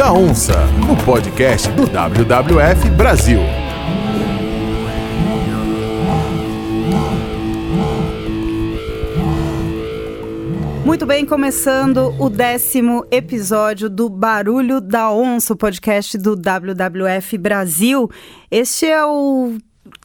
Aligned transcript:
da 0.00 0.14
Onça, 0.14 0.54
o 0.90 1.04
podcast 1.04 1.70
do 1.72 1.82
WWF 1.82 2.88
Brasil. 2.96 3.38
Muito 10.86 11.04
bem, 11.04 11.26
começando 11.26 12.14
o 12.18 12.30
décimo 12.30 13.04
episódio 13.10 13.90
do 13.90 14.08
Barulho 14.08 14.80
da 14.80 15.12
Onça, 15.12 15.52
o 15.52 15.56
podcast 15.56 16.16
do 16.16 16.34
WWF 16.34 17.36
Brasil. 17.36 18.10
Este 18.50 18.86
é 18.86 19.04
o 19.04 19.58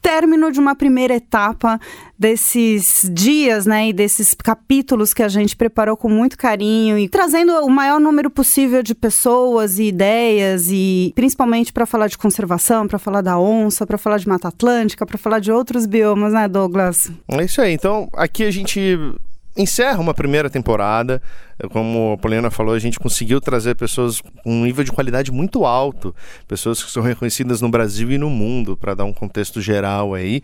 término 0.06 0.52
de 0.52 0.60
uma 0.60 0.76
primeira 0.76 1.16
etapa 1.16 1.80
desses 2.16 3.10
dias, 3.12 3.66
né, 3.66 3.88
e 3.88 3.92
desses 3.92 4.34
capítulos 4.34 5.12
que 5.12 5.20
a 5.20 5.28
gente 5.28 5.56
preparou 5.56 5.96
com 5.96 6.08
muito 6.08 6.38
carinho 6.38 6.96
e 6.96 7.08
trazendo 7.08 7.52
o 7.64 7.68
maior 7.68 7.98
número 7.98 8.30
possível 8.30 8.84
de 8.84 8.94
pessoas 8.94 9.80
e 9.80 9.88
ideias 9.88 10.68
e 10.70 11.12
principalmente 11.16 11.72
para 11.72 11.84
falar 11.84 12.06
de 12.06 12.16
conservação, 12.16 12.86
para 12.86 13.00
falar 13.00 13.20
da 13.20 13.36
onça, 13.36 13.84
para 13.84 13.98
falar 13.98 14.18
de 14.18 14.28
Mata 14.28 14.46
Atlântica, 14.46 15.04
para 15.04 15.18
falar 15.18 15.40
de 15.40 15.50
outros 15.50 15.86
biomas, 15.86 16.32
né, 16.32 16.46
Douglas? 16.46 17.10
É 17.26 17.44
isso 17.44 17.60
aí. 17.60 17.72
Então, 17.72 18.08
aqui 18.12 18.44
a 18.44 18.50
gente 18.52 18.96
encerra 19.56 20.00
uma 20.00 20.14
primeira 20.14 20.50
temporada. 20.50 21.20
Como 21.70 22.12
a 22.12 22.18
Poliana 22.18 22.50
falou, 22.50 22.74
a 22.74 22.78
gente 22.78 22.98
conseguiu 22.98 23.40
trazer 23.40 23.74
pessoas 23.74 24.20
com 24.20 24.52
um 24.52 24.64
nível 24.64 24.84
de 24.84 24.92
qualidade 24.92 25.32
muito 25.32 25.64
alto, 25.64 26.14
pessoas 26.46 26.82
que 26.82 26.90
são 26.90 27.02
reconhecidas 27.02 27.60
no 27.60 27.68
Brasil 27.68 28.10
e 28.10 28.18
no 28.18 28.28
mundo, 28.28 28.76
para 28.76 28.94
dar 28.94 29.04
um 29.04 29.12
contexto 29.12 29.60
geral 29.60 30.14
aí. 30.14 30.42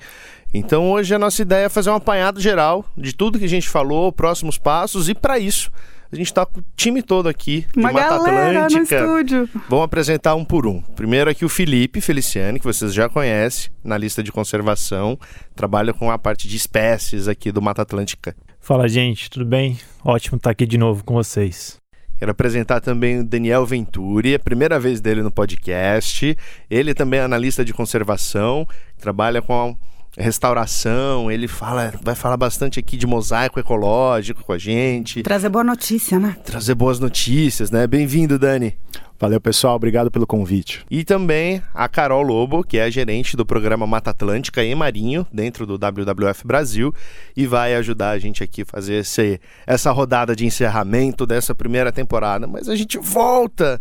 Então 0.55 0.91
hoje 0.91 1.15
a 1.15 1.19
nossa 1.19 1.43
ideia 1.43 1.67
é 1.67 1.69
fazer 1.69 1.91
um 1.91 1.95
apanhado 1.95 2.41
geral 2.41 2.85
de 2.97 3.15
tudo 3.15 3.39
que 3.39 3.45
a 3.45 3.49
gente 3.49 3.69
falou, 3.69 4.13
próximos 4.13 4.59
passos, 4.59 5.09
e 5.09 5.15
para 5.15 5.39
isso 5.39 5.71
a 6.13 6.17
gente 6.17 6.27
está 6.27 6.45
com 6.45 6.61
o 6.61 6.65
time 6.77 7.03
todo 7.03 7.27
aqui 7.27 7.67
de 7.73 7.79
Uma 7.79 7.91
Mata 7.91 8.17
Atlântica. 8.17 9.01
No 9.01 9.19
estúdio. 9.19 9.49
Vamos 9.67 9.87
apresentar 9.87 10.35
um 10.35 10.45
por 10.45 10.67
um. 10.67 10.83
Primeiro 10.83 11.31
aqui 11.31 11.43
o 11.43 11.49
Felipe 11.49 12.03
Feliciani, 12.03 12.59
que 12.59 12.67
vocês 12.67 12.93
já 12.93 13.09
conhecem 13.09 13.71
na 13.83 13.97
lista 13.97 14.23
de 14.23 14.31
conservação, 14.31 15.19
trabalha 15.57 15.95
com 15.95 16.11
a 16.11 16.19
parte 16.19 16.47
de 16.47 16.55
espécies 16.55 17.29
aqui 17.29 17.51
do 17.51 17.63
Mata 17.63 17.81
Atlântica. 17.81 18.37
Fala, 18.65 18.87
gente, 18.89 19.29
tudo 19.29 19.45
bem? 19.45 19.77
Ótimo 20.05 20.37
estar 20.37 20.51
aqui 20.51 20.65
de 20.65 20.79
novo 20.79 21.03
com 21.03 21.15
vocês. 21.15 21.81
Quero 22.17 22.31
apresentar 22.31 22.81
também 22.81 23.19
o 23.19 23.25
Daniel 23.25 23.67
Venturi, 23.67 24.35
é 24.35 24.37
a 24.37 24.39
primeira 24.39 24.79
vez 24.79 25.01
dele 25.01 25.21
no 25.21 25.33
podcast. 25.33 26.39
Ele 26.71 26.95
também 26.95 27.19
é 27.19 27.25
analista 27.25 27.65
de 27.65 27.75
conservação, 27.75 28.65
trabalha 29.01 29.43
com 29.43 29.77
restauração, 30.17 31.31
ele 31.31 31.49
fala, 31.49 31.93
vai 32.03 32.15
falar 32.15 32.37
bastante 32.37 32.79
aqui 32.79 32.97
de 32.97 33.07
mosaico 33.07 33.59
ecológico 33.59 34.45
com 34.45 34.53
a 34.53 34.59
gente. 34.59 35.23
Trazer 35.23 35.49
boa 35.49 35.65
notícia, 35.65 36.19
né? 36.19 36.37
Trazer 36.45 36.75
boas 36.75 36.99
notícias, 36.99 37.71
né? 37.71 37.87
Bem-vindo, 37.87 38.39
Dani. 38.39 38.77
Valeu, 39.23 39.41
pessoal. 39.41 39.77
Obrigado 39.77 40.11
pelo 40.11 40.27
convite. 40.27 40.85
E 40.91 41.05
também 41.05 41.63
a 41.73 41.89
Carol 41.89 42.23
Lobo, 42.23 42.65
que 42.65 42.77
é 42.77 42.83
a 42.83 42.91
gerente 42.91 43.37
do 43.37 43.47
programa 43.47 43.87
Mata 43.87 44.11
Atlântica 44.11 44.65
e 44.65 44.75
Marinho, 44.75 45.25
dentro 45.33 45.65
do 45.65 45.79
WWF 45.79 46.45
Brasil, 46.45 46.93
e 47.37 47.47
vai 47.47 47.77
ajudar 47.77 48.11
a 48.11 48.19
gente 48.19 48.43
aqui 48.43 48.63
a 48.63 48.67
fazer 48.67 48.95
esse, 48.95 49.41
essa 49.65 49.93
rodada 49.93 50.35
de 50.35 50.45
encerramento 50.45 51.25
dessa 51.25 51.55
primeira 51.55 51.93
temporada. 51.93 52.49
Mas 52.49 52.69
a 52.69 52.75
gente 52.75 52.99
volta 52.99 53.81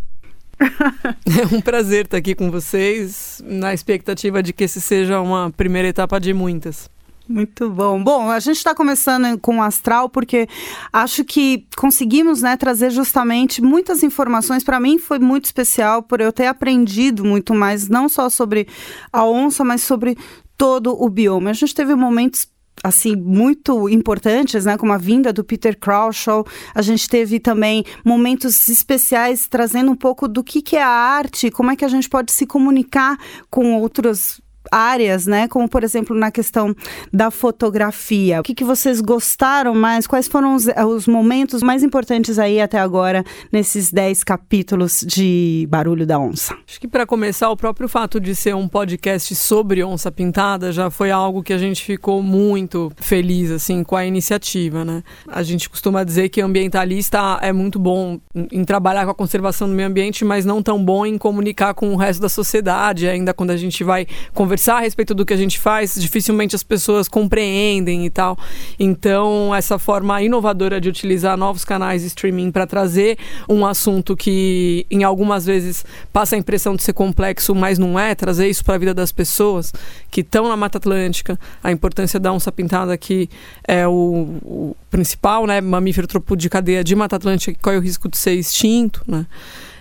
é 1.26 1.54
um 1.54 1.60
prazer 1.60 2.04
estar 2.04 2.16
aqui 2.16 2.34
com 2.34 2.50
vocês, 2.50 3.42
na 3.44 3.74
expectativa 3.74 4.42
de 4.42 4.52
que 4.52 4.64
esse 4.64 4.80
seja 4.80 5.20
uma 5.20 5.50
primeira 5.50 5.88
etapa 5.88 6.20
de 6.20 6.32
muitas. 6.32 6.90
Muito 7.28 7.70
bom. 7.70 8.02
Bom, 8.02 8.30
a 8.30 8.40
gente 8.40 8.56
está 8.56 8.74
começando 8.74 9.38
com 9.38 9.58
o 9.58 9.62
Astral 9.62 10.08
porque 10.08 10.48
acho 10.92 11.24
que 11.24 11.66
conseguimos 11.76 12.42
né, 12.42 12.56
trazer 12.56 12.90
justamente 12.90 13.62
muitas 13.62 14.02
informações. 14.02 14.64
Para 14.64 14.80
mim 14.80 14.98
foi 14.98 15.18
muito 15.18 15.46
especial 15.46 16.02
por 16.02 16.20
eu 16.20 16.32
ter 16.32 16.46
aprendido 16.46 17.24
muito 17.24 17.54
mais, 17.54 17.88
não 17.88 18.08
só 18.08 18.28
sobre 18.28 18.66
a 19.12 19.24
onça, 19.24 19.64
mas 19.64 19.82
sobre 19.82 20.18
todo 20.56 21.00
o 21.00 21.08
bioma. 21.08 21.50
A 21.50 21.54
gente 21.54 21.74
teve 21.74 21.94
momentos 21.94 22.46
assim 22.82 23.14
muito 23.16 23.88
importantes, 23.88 24.64
né, 24.64 24.76
como 24.76 24.92
a 24.92 24.98
vinda 24.98 25.32
do 25.32 25.44
Peter 25.44 25.78
Crawshaw. 25.78 26.44
A 26.74 26.82
gente 26.82 27.08
teve 27.08 27.38
também 27.40 27.84
momentos 28.04 28.68
especiais 28.68 29.46
trazendo 29.48 29.90
um 29.90 29.96
pouco 29.96 30.28
do 30.28 30.42
que, 30.42 30.62
que 30.62 30.76
é 30.76 30.82
a 30.82 30.88
arte, 30.88 31.50
como 31.50 31.70
é 31.70 31.76
que 31.76 31.84
a 31.84 31.88
gente 31.88 32.08
pode 32.08 32.32
se 32.32 32.46
comunicar 32.46 33.16
com 33.50 33.74
outros 33.74 34.40
áreas, 34.72 35.26
né? 35.26 35.46
Como, 35.46 35.68
por 35.68 35.84
exemplo, 35.84 36.16
na 36.16 36.30
questão 36.30 36.74
da 37.12 37.30
fotografia. 37.30 38.40
O 38.40 38.42
que, 38.42 38.54
que 38.54 38.64
vocês 38.64 39.00
gostaram 39.02 39.74
mais? 39.74 40.06
Quais 40.06 40.26
foram 40.26 40.54
os, 40.54 40.66
os 40.66 41.06
momentos 41.06 41.62
mais 41.62 41.82
importantes 41.82 42.38
aí 42.38 42.60
até 42.60 42.78
agora 42.78 43.22
nesses 43.52 43.92
10 43.92 44.24
capítulos 44.24 45.04
de 45.06 45.66
Barulho 45.68 46.06
da 46.06 46.18
Onça? 46.18 46.56
Acho 46.66 46.80
que 46.80 46.88
para 46.88 47.04
começar, 47.04 47.50
o 47.50 47.56
próprio 47.56 47.88
fato 47.88 48.18
de 48.18 48.34
ser 48.34 48.54
um 48.54 48.66
podcast 48.66 49.34
sobre 49.34 49.84
onça 49.84 50.10
pintada 50.10 50.72
já 50.72 50.90
foi 50.90 51.10
algo 51.10 51.42
que 51.42 51.52
a 51.52 51.58
gente 51.58 51.84
ficou 51.84 52.22
muito 52.22 52.90
feliz, 52.96 53.50
assim, 53.50 53.84
com 53.84 53.96
a 53.96 54.06
iniciativa, 54.06 54.84
né? 54.84 55.02
A 55.28 55.42
gente 55.42 55.68
costuma 55.68 56.02
dizer 56.02 56.30
que 56.30 56.40
ambientalista 56.40 57.38
é 57.42 57.52
muito 57.52 57.78
bom 57.78 58.18
em 58.34 58.64
trabalhar 58.64 59.04
com 59.04 59.10
a 59.10 59.14
conservação 59.14 59.68
do 59.68 59.74
meio 59.74 59.88
ambiente, 59.88 60.24
mas 60.24 60.44
não 60.46 60.62
tão 60.62 60.82
bom 60.82 61.04
em 61.04 61.18
comunicar 61.18 61.74
com 61.74 61.92
o 61.92 61.96
resto 61.96 62.22
da 62.22 62.28
sociedade, 62.28 63.06
ainda 63.06 63.34
quando 63.34 63.50
a 63.50 63.56
gente 63.56 63.84
vai 63.84 64.06
conversar 64.32 64.61
conversar 64.62 64.76
a 64.76 64.80
respeito 64.80 65.12
do 65.12 65.26
que 65.26 65.34
a 65.34 65.36
gente 65.36 65.58
faz, 65.58 65.96
dificilmente 65.98 66.54
as 66.54 66.62
pessoas 66.62 67.08
compreendem 67.08 68.06
e 68.06 68.10
tal. 68.10 68.38
Então, 68.78 69.52
essa 69.52 69.76
forma 69.76 70.22
inovadora 70.22 70.80
de 70.80 70.88
utilizar 70.88 71.36
novos 71.36 71.64
canais 71.64 72.02
de 72.02 72.08
streaming 72.08 72.52
para 72.52 72.64
trazer 72.64 73.18
um 73.48 73.66
assunto 73.66 74.16
que, 74.16 74.86
em 74.88 75.02
algumas 75.02 75.44
vezes, 75.44 75.84
passa 76.12 76.36
a 76.36 76.38
impressão 76.38 76.76
de 76.76 76.82
ser 76.84 76.92
complexo, 76.92 77.54
mas 77.54 77.76
não 77.76 77.98
é, 77.98 78.14
trazer 78.14 78.48
isso 78.48 78.64
para 78.64 78.76
a 78.76 78.78
vida 78.78 78.94
das 78.94 79.10
pessoas 79.10 79.72
que 80.10 80.20
estão 80.20 80.48
na 80.48 80.56
Mata 80.56 80.78
Atlântica, 80.78 81.36
a 81.62 81.72
importância 81.72 82.20
da 82.20 82.32
onça 82.32 82.52
pintada, 82.52 82.96
que 82.96 83.28
é 83.66 83.86
o, 83.88 84.38
o 84.44 84.76
principal 84.92 85.46
né, 85.46 85.60
mamífero 85.60 86.06
tropo 86.06 86.36
de 86.36 86.50
cadeia 86.50 86.84
de 86.84 86.94
Mata 86.94 87.16
Atlântica, 87.16 87.58
corre 87.60 87.78
o 87.78 87.80
risco 87.80 88.08
de 88.10 88.18
ser 88.18 88.34
extinto, 88.34 89.02
né? 89.08 89.26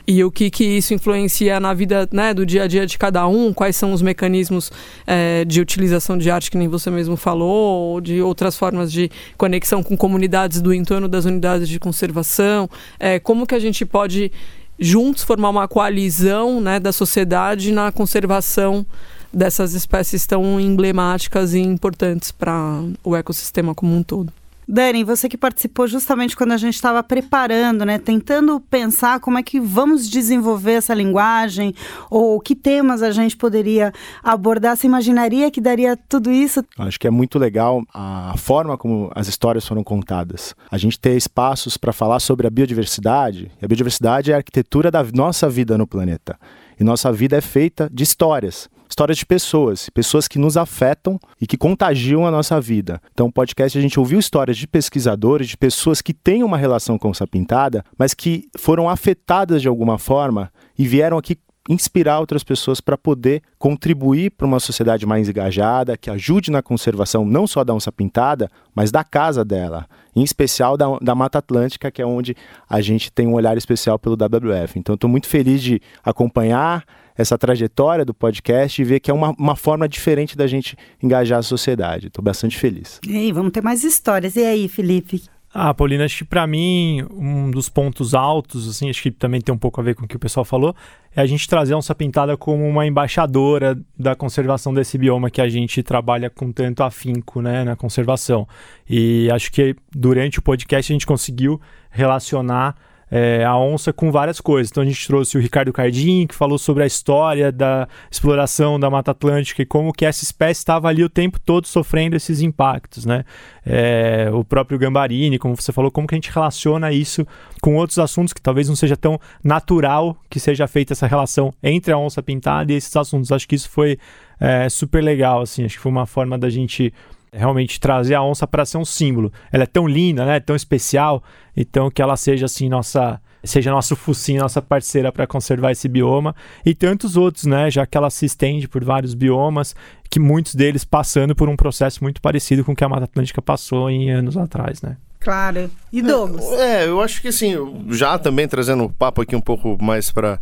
e 0.08 0.24
o 0.24 0.32
que, 0.32 0.50
que 0.50 0.64
isso 0.64 0.94
influencia 0.94 1.60
na 1.60 1.74
vida 1.74 2.08
né, 2.12 2.34
do 2.34 2.46
dia 2.46 2.64
a 2.64 2.68
dia 2.68 2.88
de 2.88 2.98
cada 2.98 3.28
um, 3.28 3.54
quais 3.54 3.76
são 3.76 3.94
os 3.94 4.02
mecanismos 4.02 4.72
é, 5.06 5.46
de 5.46 5.62
utilização 5.62 6.18
de 6.18 6.32
arte, 6.32 6.50
que 6.50 6.58
nem 6.58 6.68
você 6.68 6.90
mesmo 6.90 7.18
falou, 7.18 7.92
ou 7.92 8.02
de 8.02 8.22
outras 8.22 8.58
formas 8.58 8.92
de 8.92 9.12
conexão 9.38 9.84
com 9.84 9.96
comunidades 9.98 10.62
do 10.62 10.74
entorno 10.74 11.08
das 11.08 11.26
unidades 11.26 11.68
de 11.68 11.78
conservação, 11.78 12.70
é, 13.00 13.20
como 13.20 13.46
que 13.46 13.54
a 13.54 13.60
gente 13.60 13.86
pode 13.86 14.32
juntos 14.80 15.24
formar 15.24 15.50
uma 15.50 15.68
coalizão 15.68 16.62
né, 16.62 16.80
da 16.80 16.92
sociedade 16.92 17.72
na 17.72 17.92
conservação 17.92 18.86
dessas 19.32 19.74
espécies 19.74 20.26
tão 20.26 20.60
emblemáticas 20.60 21.54
e 21.54 21.60
importantes 21.60 22.32
para 22.32 22.82
o 23.04 23.16
ecossistema 23.16 23.76
como 23.76 23.96
um 23.96 24.04
todo. 24.04 24.34
Dani, 24.72 25.04
você 25.04 25.28
que 25.28 25.38
participou 25.38 25.86
justamente 25.86 26.34
quando 26.34 26.54
a 26.54 26.58
gente 26.58 26.76
estava 26.76 27.04
preparando, 27.04 27.84
né, 27.84 28.00
tentando 28.00 28.58
pensar 28.58 29.20
como 29.20 29.38
é 29.38 29.44
que 29.44 29.59
vamos 29.59 30.09
desenvolver 30.09 30.76
essa 30.76 30.94
linguagem 30.94 31.76
ou 32.09 32.40
que 32.40 32.56
temas 32.56 33.04
a 33.04 33.12
gente 33.12 33.36
poderia 33.36 33.92
abordar. 34.24 34.78
Você 34.78 34.88
imaginaria 34.88 35.52
que 35.52 35.60
daria 35.60 35.98
tudo 35.98 36.31
isso? 36.31 36.64
Acho 36.78 36.98
que 36.98 37.06
é 37.06 37.12
muito 37.12 37.38
legal 37.38 37.84
a 37.94 38.34
forma 38.38 38.78
como 38.78 39.12
as 39.14 39.28
histórias 39.28 39.68
foram 39.68 39.84
contadas. 39.84 40.56
A 40.72 40.78
gente 40.78 40.98
ter 40.98 41.18
espaços 41.18 41.76
para 41.76 41.92
falar 41.92 42.22
sobre 42.22 42.48
a 42.48 42.50
biodiversidade. 42.50 43.52
A 43.62 43.68
biodiversidade 43.68 44.31
é 44.31 44.36
a 44.36 44.38
arquitetura 44.38 44.90
da 44.90 45.04
nossa 45.14 45.50
vida 45.50 45.78
no 45.78 45.86
planeta. 45.86 46.40
E 46.80 46.84
nossa 46.86 47.12
vida 47.12 47.36
é 47.36 47.42
feita 47.42 47.90
de 47.92 48.04
histórias 48.04 48.70
histórias 48.91 49.18
de 49.18 49.25
pessoas, 49.25 49.90
pessoas 49.90 50.28
que 50.28 50.38
nos 50.38 50.57
afetam 50.57 51.18
e 51.39 51.48
que 51.48 51.57
contagiam 51.57 52.27
a 52.27 52.31
nossa 52.31 52.60
vida. 52.60 53.01
Então, 53.13 53.27
o 53.27 53.31
podcast 53.31 53.77
a 53.77 53.81
gente 53.81 53.98
ouviu 53.98 54.19
histórias 54.19 54.57
de 54.57 54.68
pesquisadores, 54.68 55.48
de 55.48 55.56
pessoas 55.56 56.01
que 56.01 56.13
têm 56.13 56.44
uma 56.44 56.57
relação 56.57 57.00
com 57.00 57.10
essa 57.10 57.25
pintada, 57.25 57.86
mas 57.98 58.13
que 58.13 58.50
foram 58.57 58.89
afetadas 58.89 59.62
de 59.62 59.68
alguma 59.69 59.98
forma 59.98 60.51
e 60.77 60.86
vieram 60.86 61.18
aqui 61.18 61.38
inspirar 61.69 62.19
outras 62.19 62.44
pessoas 62.44 62.81
para 62.81 62.98
poder 62.98 63.42
contribuir 63.57 64.31
para 64.31 64.48
uma 64.48 64.60
sociedade 64.60 65.06
mais 65.06 65.30
engajada, 65.30 65.95
que 65.95 66.10
ajude 66.10 66.51
na 66.51 66.62
conservação 66.62 67.24
não 67.24 67.48
só 67.48 67.63
da 67.63 67.74
onça 67.74 67.94
pintada, 67.94 68.50
mas 68.75 68.92
da 68.92 69.06
casa 69.06 69.45
dela, 69.45 69.86
em 70.13 70.24
especial 70.24 70.75
da, 70.75 70.98
da 71.01 71.16
Mata 71.16 71.38
Atlântica, 71.38 71.89
que 71.89 72.01
é 72.01 72.06
onde 72.06 72.36
a 72.69 72.81
gente 72.81 73.10
tem 73.10 73.25
um 73.25 73.36
olhar 73.36 73.56
especial 73.56 73.98
pelo 73.98 74.18
WWF. 74.18 74.77
Então, 74.77 74.95
estou 74.95 75.10
muito 75.10 75.27
feliz 75.27 75.62
de 75.62 75.81
acompanhar 76.04 76.83
essa 77.21 77.38
trajetória 77.38 78.03
do 78.03 78.13
podcast 78.13 78.81
e 78.81 78.85
ver 78.85 79.00
que 79.00 79.09
é 79.09 79.13
uma, 79.13 79.33
uma 79.38 79.56
forma 79.56 79.88
diferente 79.88 80.35
da 80.35 80.47
gente 80.47 80.77
engajar 81.01 81.39
a 81.39 81.44
sociedade. 81.44 82.07
Estou 82.07 82.23
bastante 82.23 82.57
feliz. 82.57 83.00
E 83.07 83.15
aí, 83.15 83.31
vamos 83.31 83.51
ter 83.51 83.62
mais 83.62 83.83
histórias. 83.83 84.35
E 84.35 84.44
aí, 84.44 84.68
Felipe? 84.68 85.23
Ah, 85.53 85.73
Paulina, 85.73 86.06
acho 86.06 86.19
que 86.19 86.23
para 86.23 86.47
mim 86.47 87.06
um 87.12 87.51
dos 87.51 87.68
pontos 87.68 88.13
altos, 88.13 88.69
assim, 88.69 88.89
acho 88.89 89.01
que 89.01 89.12
também 89.12 89.41
tem 89.41 89.53
um 89.53 89.57
pouco 89.57 89.81
a 89.81 89.83
ver 89.83 89.95
com 89.95 90.06
o 90.06 90.07
que 90.07 90.15
o 90.15 90.19
pessoal 90.19 90.45
falou, 90.45 90.73
é 91.13 91.21
a 91.21 91.25
gente 91.25 91.45
trazer 91.45 91.73
a 91.73 91.77
onça 91.77 91.94
pintada 91.94 92.38
como 92.38 92.65
uma 92.65 92.88
embaixadora 92.88 93.77
da 94.00 94.15
conservação 94.15 94.73
desse 94.73 94.97
bioma 94.97 95.29
que 95.29 95.41
a 95.41 95.50
gente 95.50 95.83
trabalha 95.83 96.29
com 96.29 96.53
tanto 96.53 96.83
afinco, 96.83 97.41
né, 97.41 97.65
na 97.65 97.75
conservação. 97.75 98.47
E 98.89 99.29
acho 99.29 99.51
que 99.51 99.75
durante 99.94 100.39
o 100.39 100.41
podcast 100.41 100.89
a 100.89 100.95
gente 100.95 101.06
conseguiu 101.06 101.59
relacionar 101.89 102.77
é, 103.12 103.44
a 103.44 103.58
onça 103.58 103.92
com 103.92 104.10
várias 104.10 104.40
coisas. 104.40 104.72
Então 104.72 104.81
a 104.81 104.86
gente 104.86 105.06
trouxe 105.06 105.38
o 105.38 105.42
Ricardo 105.42 105.74
Cardim, 105.74 106.25
que 106.25 106.34
falou 106.34 106.58
sobre 106.58 106.84
a 106.84 106.86
história 106.86 107.52
da 107.52 107.88
exploração 108.10 108.80
da 108.80 108.90
Mata 108.90 109.12
Atlântica 109.12 109.62
e 109.62 109.66
como 109.66 109.92
que 109.92 110.06
essa 110.06 110.24
espécie 110.24 110.62
estava 110.62 110.88
ali 110.88 111.04
o 111.04 111.10
tempo 111.10 111.38
todo 111.38 111.68
sofrendo 111.68 112.16
esses 112.16 112.42
impactos, 112.42 113.06
né? 113.06 113.25
É, 113.66 114.30
o 114.34 114.44
próprio 114.46 114.80
Gambarini, 114.80 115.38
como 115.38 115.56
você 115.56 115.74
falou, 115.74 115.92
como 115.92 116.08
que 116.08 116.16
a 116.16 116.18
gente 116.18 116.31
relaciona 116.31 116.92
isso 116.92 117.28
com 117.62 117.75
outros 117.75 118.00
assuntos 118.00 118.34
que 118.34 118.42
talvez 118.42 118.69
não 118.69 118.75
seja 118.75 118.96
tão 118.96 119.19
natural 119.44 120.16
que 120.30 120.40
seja 120.40 120.66
feita 120.66 120.94
essa 120.94 121.06
relação 121.06 121.54
entre 121.62 121.92
a 121.92 121.98
onça 121.98 122.24
pintada 122.24 122.72
e 122.72 122.75
esses 122.75 122.96
assuntos. 122.96 123.31
Acho 123.31 123.48
que 123.48 123.56
isso 123.56 123.69
foi 123.69 124.00
é, 124.40 124.69
super 124.69 125.04
legal, 125.04 125.42
assim, 125.42 125.66
acho 125.66 125.75
que 125.75 125.81
foi 125.81 125.92
uma 125.92 126.06
forma 126.06 126.38
da 126.38 126.50
gente 126.50 126.94
realmente 127.33 127.80
trazer 127.80 128.16
a 128.16 128.24
onça 128.24 128.45
para 128.45 128.66
ser 128.66 128.78
um 128.78 128.86
símbolo. 128.86 129.31
Ela 129.51 129.63
é 129.63 129.68
tão 129.68 129.88
linda, 129.88 130.25
né? 130.25 130.39
Tão 130.39 130.56
especial, 130.56 131.24
então 131.56 131.89
que 131.89 132.01
ela 132.01 132.18
seja 132.18 132.45
assim 132.45 132.69
nossa 132.69 133.19
seja 133.44 133.72
nosso 133.72 133.95
focinho, 133.95 134.42
nossa 134.42 134.62
parceira 134.62 135.12
para 135.12 135.25
conservar 135.25 135.72
esse 135.72 135.88
bioma 135.88 136.36
e 136.63 136.75
tantos 136.75 137.18
outros, 137.18 137.45
né? 137.45 137.72
Já 137.72 137.88
que 137.88 137.98
ela 137.98 138.10
se 138.12 138.25
estende 138.25 138.68
por 138.68 138.83
vários 138.83 139.16
biomas, 139.16 139.75
que 140.12 140.19
muitos 140.19 140.54
deles 140.54 140.86
passando 140.86 141.36
por 141.36 141.50
um 141.50 141.56
processo 141.56 142.04
muito 142.04 142.22
parecido 142.22 142.63
com 142.63 142.74
o 142.74 142.75
que 142.75 142.83
a 142.83 142.89
Mata 142.89 143.06
Atlântica 143.06 143.42
passou 143.42 143.89
em 143.89 144.12
anos 144.12 144.38
atrás, 144.38 144.83
né? 144.83 144.95
Claro. 145.19 145.72
E 145.92 146.01
Douglas? 146.01 146.51
É, 146.51 146.88
eu 146.88 147.01
acho 147.01 147.22
que 147.22 147.30
assim, 147.30 147.56
já 147.89 148.18
também 148.19 148.48
trazendo 148.48 148.83
o 148.83 148.94
papo 148.94 149.22
aqui 149.22 149.36
um 149.36 149.42
pouco 149.42 149.75
mais 149.81 150.12
para 150.12 150.39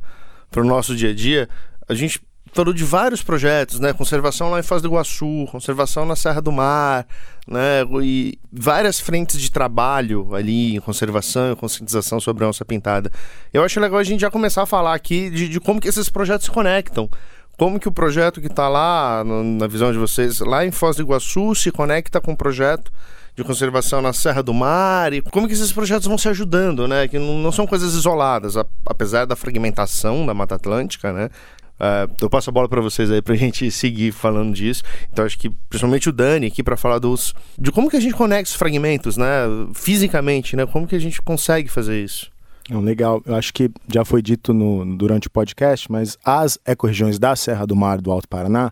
o 0.57 0.63
nosso 0.63 0.94
dia 0.95 1.12
a 1.12 1.15
dia, 1.15 1.47
a 1.88 1.94
gente 1.94 2.21
falou 2.51 2.74
de 2.74 2.84
vários 2.84 3.22
projetos, 3.22 3.80
né? 3.80 3.94
Conservação 3.94 4.50
lá 4.51 4.60
em 4.60 4.63
Foz 4.63 4.81
do 4.81 4.88
Iguaçu, 4.88 5.48
conservação 5.51 6.06
na 6.06 6.16
Serra 6.16 6.42
do 6.42 6.51
Mar, 6.51 7.06
né? 7.48 7.84
E 8.01 8.40
várias 8.51 9.00
frentes 9.00 9.40
de 9.40 9.51
trabalho 9.51 10.34
ali 10.34 10.75
em 10.75 10.80
conservação 10.80 11.51
e 11.51 11.56
conscientização 11.56 12.19
sobre 12.19 12.44
a 12.44 12.48
onça 12.48 12.66
pintada. 12.66 13.12
Eu 13.54 13.63
acho 13.63 13.80
legal 13.80 14.00
a 14.00 14.04
gente 14.04 14.22
já 14.22 14.31
começar 14.31 14.63
a 14.63 14.66
falar 14.66 14.94
aqui 14.94 15.30
de, 15.30 15.50
de 15.50 15.60
como 15.60 15.80
que 15.80 15.88
esses 15.88 16.10
projetos 16.10 16.46
se 16.46 16.51
conectam. 16.51 17.10
Como 17.57 17.78
que 17.78 17.90
o 17.90 17.92
projeto 17.92 18.40
que 18.40 18.48
está 18.48 18.69
lá, 18.69 19.22
no, 19.25 19.44
na 19.44 19.68
visão 19.68 19.92
de 19.92 19.98
vocês, 19.98 20.40
lá 20.40 20.66
em 20.66 20.72
Foz 20.72 20.96
do 20.96 21.01
Iguaçu, 21.01 21.54
se 21.56 21.72
conecta 21.72 22.22
com 22.22 22.31
o 22.31 22.38
projeto 22.38 22.90
de 23.36 23.44
conservação 23.44 24.01
na 24.01 24.12
Serra 24.13 24.44
do 24.44 24.54
Mar 24.54 25.13
e 25.13 25.22
como 25.22 25.48
que 25.48 25.54
esses 25.54 25.72
projetos 25.72 26.07
vão 26.07 26.18
se 26.18 26.28
ajudando, 26.28 26.88
né? 26.88 27.07
Que 27.07 27.18
não, 27.18 27.38
não 27.38 27.51
são 27.51 27.66
coisas 27.66 27.94
isoladas, 27.94 28.57
a, 28.57 28.66
apesar 28.86 29.25
da 29.25 29.36
fragmentação 29.36 30.25
da 30.25 30.34
Mata 30.34 30.56
Atlântica, 30.56 31.13
né? 31.13 31.30
Uh, 31.79 32.11
eu 32.21 32.29
passo 32.29 32.49
a 32.49 32.53
bola 32.53 32.67
para 32.67 32.81
vocês 32.81 33.09
aí 33.09 33.21
pra 33.21 33.35
gente 33.37 33.69
seguir 33.71 34.11
falando 34.11 34.53
disso. 34.53 34.83
Então 35.11 35.25
acho 35.25 35.39
que 35.39 35.49
principalmente 35.69 36.09
o 36.09 36.11
Dani 36.11 36.47
aqui 36.47 36.61
para 36.61 36.75
falar 36.75 36.99
dos 36.99 37.33
de 37.57 37.71
como 37.71 37.89
que 37.89 37.97
a 37.97 38.01
gente 38.01 38.13
conecta 38.13 38.49
os 38.49 38.55
fragmentos, 38.55 39.15
né, 39.15 39.27
fisicamente, 39.73 40.55
né? 40.55 40.65
Como 40.65 40.87
que 40.87 40.95
a 40.95 40.99
gente 40.99 41.21
consegue 41.21 41.69
fazer 41.69 42.03
isso? 42.03 42.29
Legal, 42.69 43.21
eu 43.25 43.33
acho 43.35 43.51
que 43.51 43.71
já 43.91 44.05
foi 44.05 44.21
dito 44.21 44.53
no, 44.53 44.95
durante 44.95 45.27
o 45.27 45.31
podcast, 45.31 45.91
mas 45.91 46.19
as 46.23 46.59
ecorregiões 46.67 47.17
da 47.17 47.35
Serra 47.35 47.65
do 47.65 47.75
Mar 47.75 47.99
do 47.99 48.11
Alto 48.11 48.27
Paraná 48.27 48.71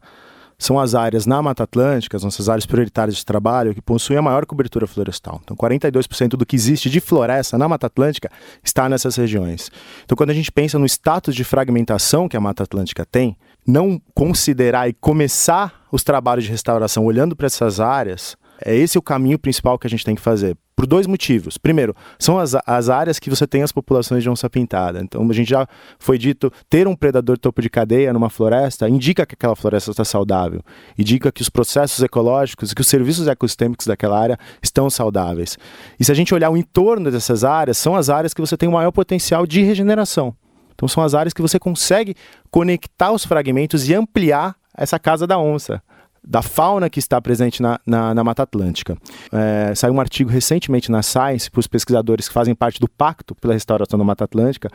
são 0.59 0.79
as 0.79 0.95
áreas 0.95 1.27
na 1.27 1.41
Mata 1.41 1.63
Atlântica, 1.63 2.17
as 2.17 2.23
nossas 2.23 2.49
áreas 2.49 2.65
prioritárias 2.65 3.17
de 3.17 3.25
trabalho, 3.25 3.75
que 3.75 3.81
possuem 3.81 4.17
a 4.17 4.21
maior 4.21 4.45
cobertura 4.45 4.87
florestal. 4.87 5.39
Então, 5.43 5.55
42% 5.55 6.29
do 6.29 6.45
que 6.45 6.55
existe 6.55 6.89
de 6.89 6.99
floresta 6.99 7.57
na 7.57 7.67
Mata 7.67 7.85
Atlântica 7.85 8.31
está 8.63 8.89
nessas 8.89 9.15
regiões. 9.15 9.69
Então, 10.03 10.15
quando 10.15 10.31
a 10.31 10.33
gente 10.33 10.51
pensa 10.51 10.79
no 10.79 10.85
status 10.85 11.35
de 11.35 11.43
fragmentação 11.43 12.27
que 12.27 12.35
a 12.35 12.41
Mata 12.41 12.63
Atlântica 12.63 13.05
tem, 13.05 13.37
não 13.65 14.01
considerar 14.15 14.89
e 14.89 14.93
começar 14.93 15.85
os 15.91 16.03
trabalhos 16.03 16.45
de 16.45 16.51
restauração 16.51 17.05
olhando 17.05 17.35
para 17.35 17.45
essas 17.45 17.79
áreas 17.79 18.35
é 18.63 18.75
esse 18.75 18.97
o 18.97 19.01
caminho 19.01 19.37
principal 19.37 19.77
que 19.77 19.87
a 19.87 19.89
gente 19.89 20.03
tem 20.03 20.15
que 20.15 20.21
fazer. 20.21 20.57
Por 20.75 20.85
dois 20.85 21.07
motivos. 21.07 21.57
Primeiro, 21.57 21.95
são 22.19 22.37
as, 22.37 22.55
as 22.65 22.87
áreas 22.87 23.17
que 23.17 23.31
você 23.31 23.47
tem 23.47 23.63
as 23.63 23.71
populações 23.71 24.21
de 24.21 24.29
onça 24.29 24.47
pintada. 24.47 24.99
Então, 25.01 25.27
a 25.27 25.33
gente 25.33 25.49
já 25.49 25.67
foi 25.97 26.19
dito, 26.19 26.51
ter 26.69 26.87
um 26.87 26.95
predador 26.95 27.37
topo 27.37 27.61
de 27.63 27.69
cadeia 27.69 28.13
numa 28.13 28.29
floresta 28.29 28.87
indica 28.87 29.25
que 29.25 29.33
aquela 29.33 29.55
floresta 29.55 29.89
está 29.89 30.05
saudável. 30.05 30.61
Indica 30.97 31.31
que 31.31 31.41
os 31.41 31.49
processos 31.49 32.03
ecológicos 32.03 32.71
e 32.71 32.75
que 32.75 32.81
os 32.81 32.87
serviços 32.87 33.27
ecossistêmicos 33.27 33.87
daquela 33.87 34.19
área 34.19 34.37
estão 34.61 34.87
saudáveis. 34.87 35.57
E 35.99 36.05
se 36.05 36.11
a 36.11 36.15
gente 36.15 36.33
olhar 36.33 36.51
o 36.51 36.57
entorno 36.57 37.09
dessas 37.09 37.43
áreas, 37.43 37.77
são 37.77 37.95
as 37.95 38.09
áreas 38.09 38.33
que 38.33 38.41
você 38.41 38.55
tem 38.55 38.69
o 38.69 38.73
maior 38.73 38.91
potencial 38.91 39.47
de 39.47 39.63
regeneração. 39.63 40.35
Então, 40.75 40.87
são 40.87 41.03
as 41.03 41.15
áreas 41.15 41.33
que 41.33 41.41
você 41.41 41.57
consegue 41.57 42.13
conectar 42.51 43.11
os 43.11 43.25
fragmentos 43.25 43.89
e 43.89 43.95
ampliar 43.95 44.55
essa 44.77 44.99
casa 44.99 45.25
da 45.25 45.39
onça 45.39 45.81
da 46.27 46.41
fauna 46.41 46.89
que 46.89 46.99
está 46.99 47.21
presente 47.21 47.61
na, 47.61 47.79
na, 47.85 48.13
na 48.13 48.23
Mata 48.23 48.43
Atlântica. 48.43 48.97
É, 49.31 49.73
saiu 49.73 49.93
um 49.93 49.99
artigo 49.99 50.29
recentemente 50.29 50.91
na 50.91 51.01
Science 51.01 51.49
para 51.49 51.59
os 51.59 51.67
pesquisadores 51.67 52.27
que 52.27 52.33
fazem 52.33 52.53
parte 52.53 52.79
do 52.79 52.89
Pacto 52.89 53.33
pela 53.35 53.53
Restauração 53.53 53.97
da 53.97 54.03
Mata 54.03 54.25
Atlântica, 54.25 54.69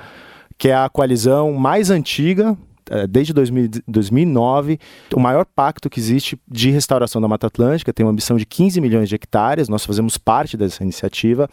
que 0.57 0.69
é 0.69 0.75
a 0.75 0.89
coalizão 0.89 1.53
mais 1.53 1.91
antiga 1.91 2.57
é, 2.91 3.07
desde 3.07 3.33
2000, 3.33 3.71
2009, 3.87 4.79
o 5.15 5.21
maior 5.21 5.45
pacto 5.45 5.89
que 5.89 6.01
existe 6.01 6.39
de 6.49 6.71
restauração 6.71 7.23
da 7.23 7.29
Mata 7.29 7.47
Atlântica, 7.47 7.93
tem 7.93 8.05
uma 8.05 8.11
ambição 8.11 8.37
de 8.37 8.45
15 8.45 8.81
milhões 8.81 9.09
de 9.09 9.15
hectares, 9.15 9.69
nós 9.69 9.85
fazemos 9.85 10.19
parte 10.19 10.57
dessa 10.57 10.83
iniciativa. 10.83 11.49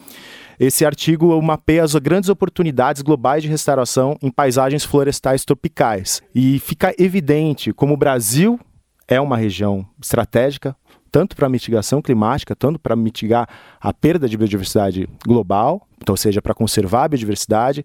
Esse 0.58 0.84
artigo 0.84 1.40
mapeia 1.40 1.84
as 1.84 1.94
grandes 1.94 2.28
oportunidades 2.28 3.00
globais 3.00 3.42
de 3.42 3.48
restauração 3.48 4.18
em 4.20 4.30
paisagens 4.30 4.84
florestais 4.84 5.44
tropicais. 5.44 6.20
E 6.34 6.58
fica 6.58 6.94
evidente 6.98 7.72
como 7.72 7.94
o 7.94 7.96
Brasil 7.96 8.58
é 9.10 9.20
uma 9.20 9.36
região 9.36 9.84
estratégica, 10.00 10.74
tanto 11.10 11.34
para 11.34 11.48
mitigação 11.48 12.00
climática, 12.00 12.54
tanto 12.54 12.78
para 12.78 12.94
mitigar 12.94 13.48
a 13.80 13.92
perda 13.92 14.28
de 14.28 14.36
biodiversidade 14.36 15.08
global, 15.26 15.86
então, 16.00 16.12
ou 16.12 16.16
seja, 16.16 16.40
para 16.40 16.54
conservar 16.54 17.04
a 17.04 17.08
biodiversidade, 17.08 17.84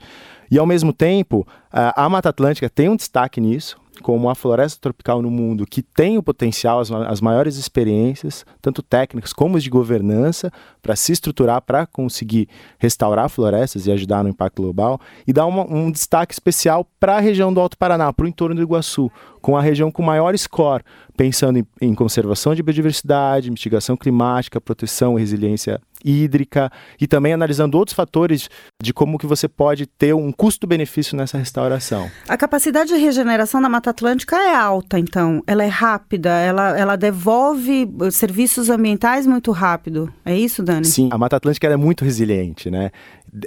e 0.50 0.60
ao 0.60 0.68
mesmo 0.68 0.94
tempo, 0.94 1.46
a 1.72 2.08
Mata 2.08 2.30
Atlântica 2.30 2.70
tem 2.70 2.88
um 2.88 2.96
destaque 2.96 3.42
nisso, 3.42 3.78
como 4.02 4.30
a 4.30 4.36
floresta 4.36 4.80
tropical 4.80 5.22
no 5.22 5.32
mundo 5.32 5.66
que 5.66 5.82
tem 5.82 6.18
o 6.18 6.24
potencial, 6.24 6.80
as, 6.80 6.92
as 6.92 7.22
maiores 7.22 7.56
experiências, 7.58 8.46
tanto 8.62 8.84
técnicas 8.84 9.34
como 9.34 9.60
de 9.60 9.70
governança, 9.70 10.52
para 10.82 10.96
se 10.96 11.12
estruturar, 11.12 11.62
para 11.62 11.86
conseguir 11.86 12.48
restaurar 12.78 13.30
florestas 13.30 13.88
e 13.88 13.92
ajudar 13.92 14.24
no 14.24 14.30
impacto 14.30 14.62
global, 14.62 15.00
e 15.26 15.34
dá 15.34 15.46
uma, 15.46 15.64
um 15.64 15.92
destaque 15.92 16.34
especial 16.34 16.88
para 17.00 17.18
a 17.18 17.20
região 17.20 17.54
do 17.54 17.60
Alto 17.60 17.78
Paraná, 17.78 18.12
para 18.12 18.26
o 18.26 18.30
entorno 18.30 18.56
do 18.56 18.62
Iguaçu, 18.62 19.12
com 19.46 19.56
a 19.56 19.62
região 19.62 19.92
com 19.92 20.02
maior 20.02 20.36
score, 20.36 20.84
pensando 21.16 21.60
em, 21.60 21.68
em 21.80 21.94
conservação 21.94 22.56
de 22.56 22.64
biodiversidade, 22.64 23.52
mitigação 23.52 23.96
climática, 23.96 24.60
proteção 24.60 25.20
e 25.20 25.22
resiliência 25.22 25.80
hídrica 26.04 26.72
e 27.00 27.06
também 27.06 27.32
analisando 27.32 27.78
outros 27.78 27.96
fatores 27.96 28.50
de 28.82 28.92
como 28.92 29.20
que 29.20 29.28
você 29.28 29.48
pode 29.48 29.86
ter 29.86 30.16
um 30.16 30.32
custo-benefício 30.32 31.16
nessa 31.16 31.38
restauração. 31.38 32.10
A 32.28 32.36
capacidade 32.36 32.90
de 32.90 33.00
regeneração 33.00 33.62
da 33.62 33.70
Mata 33.70 33.92
Atlântica 33.92 34.36
é 34.36 34.56
alta, 34.56 34.98
então. 34.98 35.44
Ela 35.46 35.64
é 35.64 35.68
rápida, 35.68 36.32
ela, 36.32 36.76
ela 36.76 36.96
devolve 36.96 37.88
serviços 38.12 38.72
ambientais 38.72 39.28
muito 39.28 39.52
rápido. 39.52 40.12
É 40.26 40.36
isso, 40.36 40.64
Dani? 40.64 40.86
Sim, 40.86 41.10
a 41.12 41.20
Mata 41.20 41.36
Atlântica 41.36 41.68
é 41.68 41.78
muito 41.78 42.04
resiliente, 42.04 42.72
né? 42.72 42.90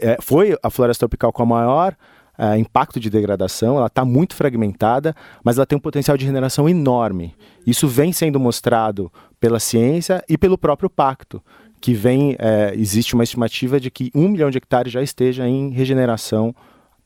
É, 0.01 0.17
foi 0.21 0.57
a 0.63 0.71
floresta 0.71 1.09
tropical 1.09 1.33
com 1.33 1.43
a 1.43 1.47
maior 1.47 1.97
Uh, 2.39 2.57
impacto 2.57 3.01
de 3.01 3.11
degradação, 3.11 3.79
ela 3.79 3.89
está 3.89 4.05
muito 4.05 4.37
fragmentada, 4.37 5.13
mas 5.43 5.57
ela 5.57 5.67
tem 5.67 5.77
um 5.77 5.81
potencial 5.81 6.17
de 6.17 6.25
regeneração 6.25 6.69
enorme. 6.69 7.35
Isso 7.67 7.89
vem 7.89 8.13
sendo 8.13 8.39
mostrado 8.39 9.11
pela 9.41 9.59
ciência 9.59 10.23
e 10.29 10.39
pelo 10.39 10.57
próprio 10.57 10.89
pacto 10.89 11.43
que 11.81 11.95
vem, 11.95 12.37
é, 12.39 12.73
existe 12.75 13.15
uma 13.15 13.25
estimativa 13.25 13.79
de 13.79 13.91
que 13.91 14.11
um 14.15 14.29
milhão 14.29 14.51
de 14.51 14.59
hectares 14.59 14.93
já 14.93 15.03
esteja 15.03 15.47
em 15.47 15.71
regeneração 15.71 16.55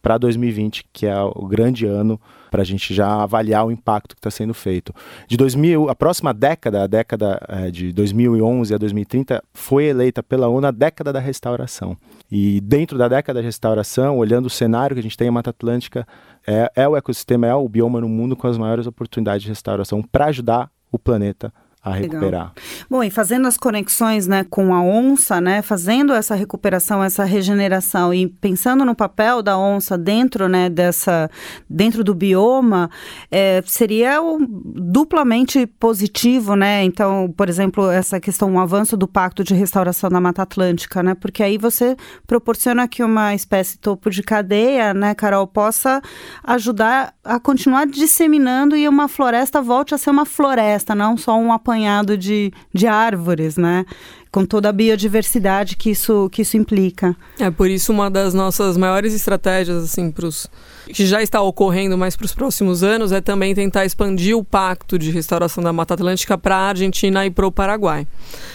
para 0.02 0.18
2020, 0.18 0.84
que 0.92 1.06
é 1.06 1.22
o 1.22 1.46
grande 1.46 1.86
ano 1.86 2.20
para 2.50 2.60
a 2.60 2.64
gente 2.64 2.92
já 2.92 3.22
avaliar 3.22 3.64
o 3.64 3.70
impacto 3.70 4.14
que 4.14 4.18
está 4.18 4.30
sendo 4.30 4.52
feito. 4.52 4.92
De 5.26 5.36
2000, 5.36 5.88
a 5.88 5.94
próxima 5.94 6.34
década, 6.34 6.82
a 6.82 6.86
década 6.86 7.40
é, 7.48 7.70
de 7.70 7.92
2011 7.92 8.74
a 8.74 8.78
2030, 8.78 9.42
foi 9.54 9.84
eleita 9.84 10.22
pela 10.22 10.48
ONU 10.48 10.66
a 10.66 10.70
década 10.70 11.12
da 11.12 11.20
restauração. 11.20 11.96
E 12.30 12.60
dentro 12.60 12.98
da 12.98 13.08
década 13.08 13.40
da 13.40 13.44
restauração, 13.44 14.18
olhando 14.18 14.46
o 14.46 14.50
cenário 14.50 14.94
que 14.94 15.00
a 15.00 15.02
gente 15.02 15.16
tem 15.16 15.28
em 15.28 15.30
Mata 15.30 15.50
Atlântica, 15.50 16.06
é, 16.46 16.70
é 16.74 16.88
o 16.88 16.96
ecossistema, 16.96 17.46
é 17.46 17.54
o 17.54 17.68
bioma 17.68 18.00
no 18.00 18.08
mundo 18.08 18.36
com 18.36 18.46
as 18.46 18.58
maiores 18.58 18.86
oportunidades 18.86 19.42
de 19.42 19.48
restauração 19.48 20.02
para 20.02 20.26
ajudar 20.26 20.70
o 20.90 20.98
planeta 20.98 21.52
a 21.84 21.94
recuperar. 21.94 22.22
Legal. 22.22 22.52
Bom, 22.88 23.02
e 23.02 23.10
fazendo 23.10 23.48
as 23.48 23.56
conexões 23.56 24.28
né, 24.28 24.44
com 24.48 24.72
a 24.72 24.80
onça, 24.80 25.40
né, 25.40 25.62
fazendo 25.62 26.12
essa 26.12 26.36
recuperação, 26.36 27.02
essa 27.02 27.24
regeneração 27.24 28.14
e 28.14 28.28
pensando 28.28 28.84
no 28.84 28.94
papel 28.94 29.42
da 29.42 29.58
onça 29.58 29.98
dentro 29.98 30.48
né, 30.48 30.70
dessa, 30.70 31.28
dentro 31.68 32.04
do 32.04 32.14
bioma, 32.14 32.88
é, 33.28 33.60
seria 33.66 34.22
o, 34.22 34.38
duplamente 34.46 35.66
positivo, 35.66 36.54
né? 36.54 36.84
Então, 36.84 37.34
por 37.36 37.48
exemplo, 37.48 37.90
essa 37.90 38.20
questão, 38.20 38.54
o 38.54 38.60
avanço 38.60 38.96
do 38.96 39.08
Pacto 39.08 39.42
de 39.42 39.54
Restauração 39.54 40.08
da 40.08 40.20
Mata 40.20 40.42
Atlântica, 40.42 41.02
né? 41.02 41.14
Porque 41.16 41.42
aí 41.42 41.58
você 41.58 41.96
proporciona 42.28 42.86
que 42.86 43.02
uma 43.02 43.34
espécie 43.34 43.76
topo 43.76 44.08
de 44.08 44.22
cadeia, 44.22 44.94
né, 44.94 45.14
Carol, 45.14 45.48
possa 45.48 46.00
ajudar 46.44 47.12
a 47.24 47.40
continuar 47.40 47.86
disseminando 47.86 48.76
e 48.76 48.88
uma 48.88 49.08
floresta 49.08 49.60
volte 49.60 49.94
a 49.94 49.98
ser 49.98 50.10
uma 50.10 50.24
floresta, 50.24 50.94
não 50.94 51.16
só 51.16 51.36
um 51.36 51.52
apanhado 51.52 51.71
de, 52.18 52.52
de 52.72 52.86
árvores, 52.86 53.56
né? 53.56 53.84
com 54.32 54.46
toda 54.46 54.70
a 54.70 54.72
biodiversidade 54.72 55.76
que 55.76 55.90
isso, 55.90 56.30
que 56.30 56.40
isso 56.40 56.56
implica. 56.56 57.14
É 57.38 57.50
por 57.50 57.68
isso 57.68 57.92
uma 57.92 58.10
das 58.10 58.32
nossas 58.32 58.78
maiores 58.78 59.12
estratégias 59.12 59.84
assim 59.84 60.10
para 60.10 60.26
os 60.26 60.48
que 60.86 61.06
já 61.06 61.22
está 61.22 61.40
ocorrendo 61.42 61.96
mais 61.98 62.16
para 62.16 62.24
os 62.24 62.34
próximos 62.34 62.82
anos 62.82 63.12
é 63.12 63.20
também 63.20 63.54
tentar 63.54 63.84
expandir 63.84 64.36
o 64.36 64.42
pacto 64.42 64.98
de 64.98 65.10
restauração 65.10 65.62
da 65.62 65.72
Mata 65.72 65.94
Atlântica 65.94 66.38
para 66.38 66.56
a 66.56 66.68
Argentina 66.68 67.26
e 67.26 67.30
para 67.30 67.46
o 67.46 67.52
Paraguai. 67.52 68.06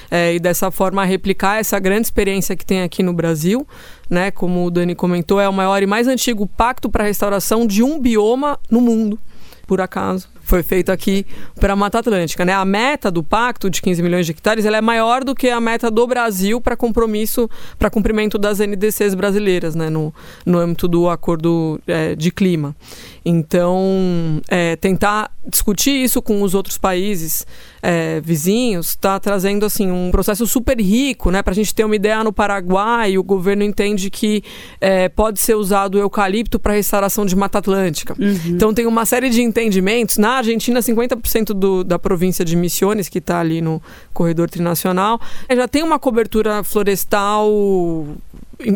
É, 0.10 0.34
e 0.34 0.40
dessa 0.40 0.72
forma 0.72 1.06
replicar 1.06 1.60
essa 1.60 1.78
grande 1.80 2.08
experiência 2.08 2.56
que 2.56 2.66
tem 2.66 2.82
aqui 2.82 3.04
no 3.04 3.14
Brasil, 3.14 3.66
né? 4.10 4.32
Como 4.32 4.66
o 4.66 4.72
Dani 4.72 4.96
comentou, 4.96 5.40
é 5.40 5.48
o 5.48 5.54
maior 5.54 5.82
e 5.84 5.86
mais 5.86 6.08
antigo 6.08 6.48
pacto 6.48 6.90
para 6.90 7.04
a 7.04 7.08
restauração 7.08 7.68
de 7.68 7.84
um 7.84 8.00
bioma 8.00 8.60
no 8.70 8.82
mundo, 8.82 9.20
por 9.68 9.82
acaso 9.82 10.30
foi 10.48 10.64
feito 10.64 10.94
aqui 10.94 11.26
para 11.60 11.74
a 11.74 11.76
Mata 11.76 12.00
Atlântica. 12.00 12.46
Né? 12.46 12.54
A 12.54 12.64
meta 12.64 13.12
do 13.12 13.22
pacto 13.22 13.70
de 13.70 13.82
15 13.82 14.02
milhões 14.02 14.26
de 14.26 14.32
hectares 14.32 14.64
ela 14.64 14.78
é 14.78 14.82
maior 14.82 15.26
do 15.26 15.36
que 15.36 15.50
a 15.50 15.60
meta 15.60 15.92
do 15.92 16.08
Brasil 16.08 16.62
para 16.62 16.78
compromisso, 16.78 17.50
para 17.78 17.90
cumprimento 17.90 18.38
das 18.38 18.60
NDCs 18.60 19.14
brasileiras, 19.14 19.76
né? 19.76 19.90
no, 19.90 20.14
no 20.46 20.58
âmbito 20.58 20.88
do 20.88 21.10
acordo 21.10 21.82
é, 21.86 22.16
de 22.16 22.32
clima. 22.32 22.74
Então, 23.26 24.42
é, 24.48 24.78
tentar 24.78 25.30
discutir 25.46 26.02
isso 26.02 26.22
com 26.22 26.42
os 26.42 26.56
outros 26.56 26.78
países 26.78 27.46
é, 27.90 28.20
vizinhos 28.20 28.90
está 28.90 29.18
trazendo 29.18 29.66
assim 29.66 29.90
um 29.90 30.12
processo 30.12 30.46
super 30.46 30.78
rico, 30.78 31.32
né? 31.32 31.42
Para 31.42 31.54
a 31.54 31.56
gente 31.56 31.74
ter 31.74 31.86
uma 31.86 31.96
ideia, 31.96 32.22
no 32.22 32.34
Paraguai 32.34 33.18
o 33.18 33.24
governo 33.24 33.64
entende 33.64 34.10
que 34.10 34.44
é, 34.82 35.08
pode 35.08 35.40
ser 35.40 35.56
usado 35.56 35.96
o 35.96 35.98
eucalipto 35.98 36.60
para 36.60 36.74
restauração 36.74 37.26
de 37.26 37.34
Mata 37.34 37.60
Atlântica. 37.60 38.14
Uhum. 38.20 38.38
Então 38.48 38.74
tem 38.74 38.86
uma 38.86 39.06
série 39.06 39.30
de 39.30 39.42
entendimentos. 39.42 40.18
Na 40.18 40.32
Argentina, 40.32 40.82
50% 40.82 41.54
do, 41.54 41.82
da 41.82 41.98
província 41.98 42.44
de 42.44 42.58
Misiones, 42.58 43.08
que 43.08 43.20
está 43.20 43.40
ali 43.40 43.62
no 43.62 43.82
corredor 44.14 44.50
trinacional, 44.50 45.22
já 45.50 45.66
tem 45.66 45.82
uma 45.82 45.98
cobertura 45.98 46.66
florestal 46.66 47.48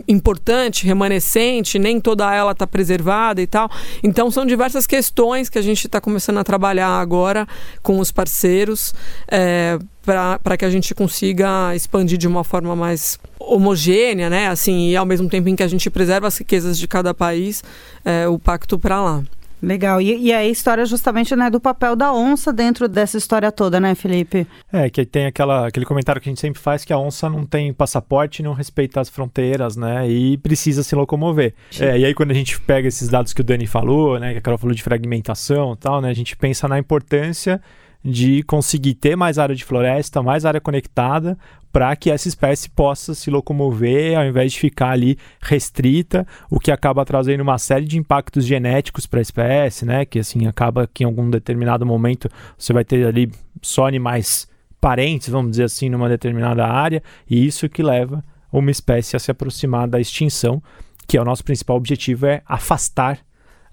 importante, 0.08 0.86
remanescente, 0.86 1.80
nem 1.80 2.00
toda 2.00 2.34
ela 2.34 2.52
está 2.52 2.68
preservada 2.68 3.42
e 3.42 3.48
tal. 3.48 3.70
Então 4.04 4.30
são 4.30 4.46
diversas 4.46 4.86
questões 4.86 5.50
que 5.50 5.58
a 5.58 5.62
gente 5.62 5.86
está 5.86 6.00
começando 6.00 6.38
a 6.38 6.44
trabalhar 6.44 7.00
agora 7.00 7.48
com 7.82 8.00
os 8.00 8.12
parceiros 8.12 8.94
é, 9.28 9.80
para 10.04 10.58
que 10.58 10.66
a 10.66 10.70
gente 10.70 10.94
consiga 10.94 11.76
expandir 11.76 12.18
de 12.18 12.28
uma 12.28 12.44
forma 12.44 12.76
mais 12.76 13.20
homogênea, 13.40 14.30
né? 14.30 14.48
Assim, 14.48 14.90
e 14.90 14.96
ao 14.96 15.06
mesmo 15.06 15.30
tempo 15.30 15.50
em 15.50 15.56
que 15.56 15.64
a 15.64 15.68
gente 15.68 15.90
preserva 15.90 16.28
as 16.28 16.38
riquezas 16.38 16.78
de 16.78 16.88
cada 16.88 17.14
país, 17.14 17.64
é, 18.06 18.28
o 18.28 18.38
pacto 18.38 18.78
para 18.78 19.02
lá. 19.02 19.24
Legal. 19.62 20.02
E, 20.02 20.28
e 20.28 20.34
a 20.34 20.46
história 20.46 20.86
justamente 20.86 21.36
né, 21.36 21.50
do 21.50 21.60
papel 21.60 21.96
da 21.96 22.14
onça 22.14 22.52
dentro 22.52 22.88
dessa 22.88 23.18
história 23.18 23.52
toda, 23.52 23.80
né, 23.80 23.94
Felipe? 23.94 24.48
É, 24.72 24.90
que 24.90 25.06
tem 25.06 25.28
aquela, 25.28 25.68
aquele 25.68 25.86
comentário 25.86 26.22
que 26.22 26.28
a 26.28 26.32
gente 26.32 26.42
sempre 26.42 26.62
faz 26.62 26.84
que 26.84 26.92
a 26.92 26.98
onça 26.98 27.30
não 27.30 27.46
tem 27.46 27.72
passaporte, 27.72 28.42
não 28.42 28.54
respeita 28.54 29.00
as 29.00 29.10
fronteiras, 29.10 29.76
né? 29.76 30.10
E 30.10 30.38
precisa 30.38 30.84
se 30.84 30.96
locomover. 30.96 31.54
É, 31.80 32.00
e 32.00 32.06
aí 32.06 32.14
quando 32.14 32.32
a 32.32 32.36
gente 32.36 32.60
pega 32.62 32.88
esses 32.88 33.10
dados 33.10 33.34
que 33.34 33.42
o 33.42 33.44
Dani 33.44 33.68
falou, 33.68 34.20
né? 34.20 34.32
Que 34.34 34.40
a 34.40 34.42
Carol 34.42 34.58
falou 34.58 34.76
de 34.76 34.82
fragmentação 34.82 35.74
e 35.74 35.78
tal, 35.78 36.02
né? 36.02 36.10
A 36.10 36.16
gente 36.16 36.36
pensa 36.36 36.68
na 36.68 36.80
importância 36.80 37.62
de 38.04 38.44
conseguir 38.44 38.96
ter 38.96 39.16
mais 39.16 39.38
área 39.38 39.56
de 39.56 39.64
floresta, 39.64 40.24
mais 40.24 40.46
área 40.46 40.60
conectada, 40.60 41.38
para 41.72 41.96
que 41.96 42.12
essa 42.12 42.28
espécie 42.28 42.70
possa 42.70 43.14
se 43.14 43.30
locomover 43.30 44.18
ao 44.18 44.26
invés 44.26 44.52
de 44.52 44.60
ficar 44.60 44.90
ali 44.90 45.18
restrita, 45.42 46.28
o 46.50 46.60
que 46.60 46.72
acaba 46.72 47.06
trazendo 47.06 47.42
uma 47.42 47.58
série 47.58 47.86
de 47.86 47.98
impactos 47.98 48.46
genéticos 48.46 49.06
para 49.06 49.20
a 49.20 49.22
espécie, 49.22 49.86
né? 49.86 50.04
Que 50.06 50.20
assim 50.20 50.48
acaba 50.48 50.90
que 50.92 51.04
em 51.04 51.08
algum 51.08 51.30
determinado 51.30 51.86
momento 51.86 52.30
você 52.58 52.74
vai 52.74 52.84
ter 52.84 53.06
ali 53.06 53.32
só 53.62 53.88
animais 53.88 54.48
parentes, 54.82 55.30
vamos 55.30 55.52
dizer 55.52 55.66
assim, 55.66 55.90
numa 55.90 56.10
determinada 56.10 56.66
área, 56.68 57.04
e 57.30 57.46
isso 57.46 57.70
que 57.70 57.84
leva 57.84 58.24
uma 58.52 58.72
espécie 58.72 59.16
a 59.16 59.20
se 59.20 59.32
aproximar 59.32 59.88
da 59.88 60.00
extinção, 60.00 60.62
que 61.08 61.18
é 61.18 61.22
o 61.22 61.26
nosso 61.26 61.44
principal 61.44 61.78
objetivo 61.78 62.26
é 62.26 62.42
afastar 62.46 63.20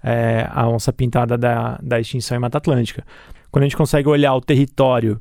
é, 0.03 0.47
a 0.51 0.67
onça 0.69 0.93
pintada 0.93 1.37
da, 1.37 1.77
da 1.81 1.99
extinção 1.99 2.37
em 2.37 2.39
Mata 2.39 2.59
Atlântica. 2.59 3.03
Quando 3.51 3.63
a 3.63 3.65
gente 3.65 3.77
consegue 3.77 4.07
olhar 4.07 4.33
o 4.35 4.41
território 4.41 5.19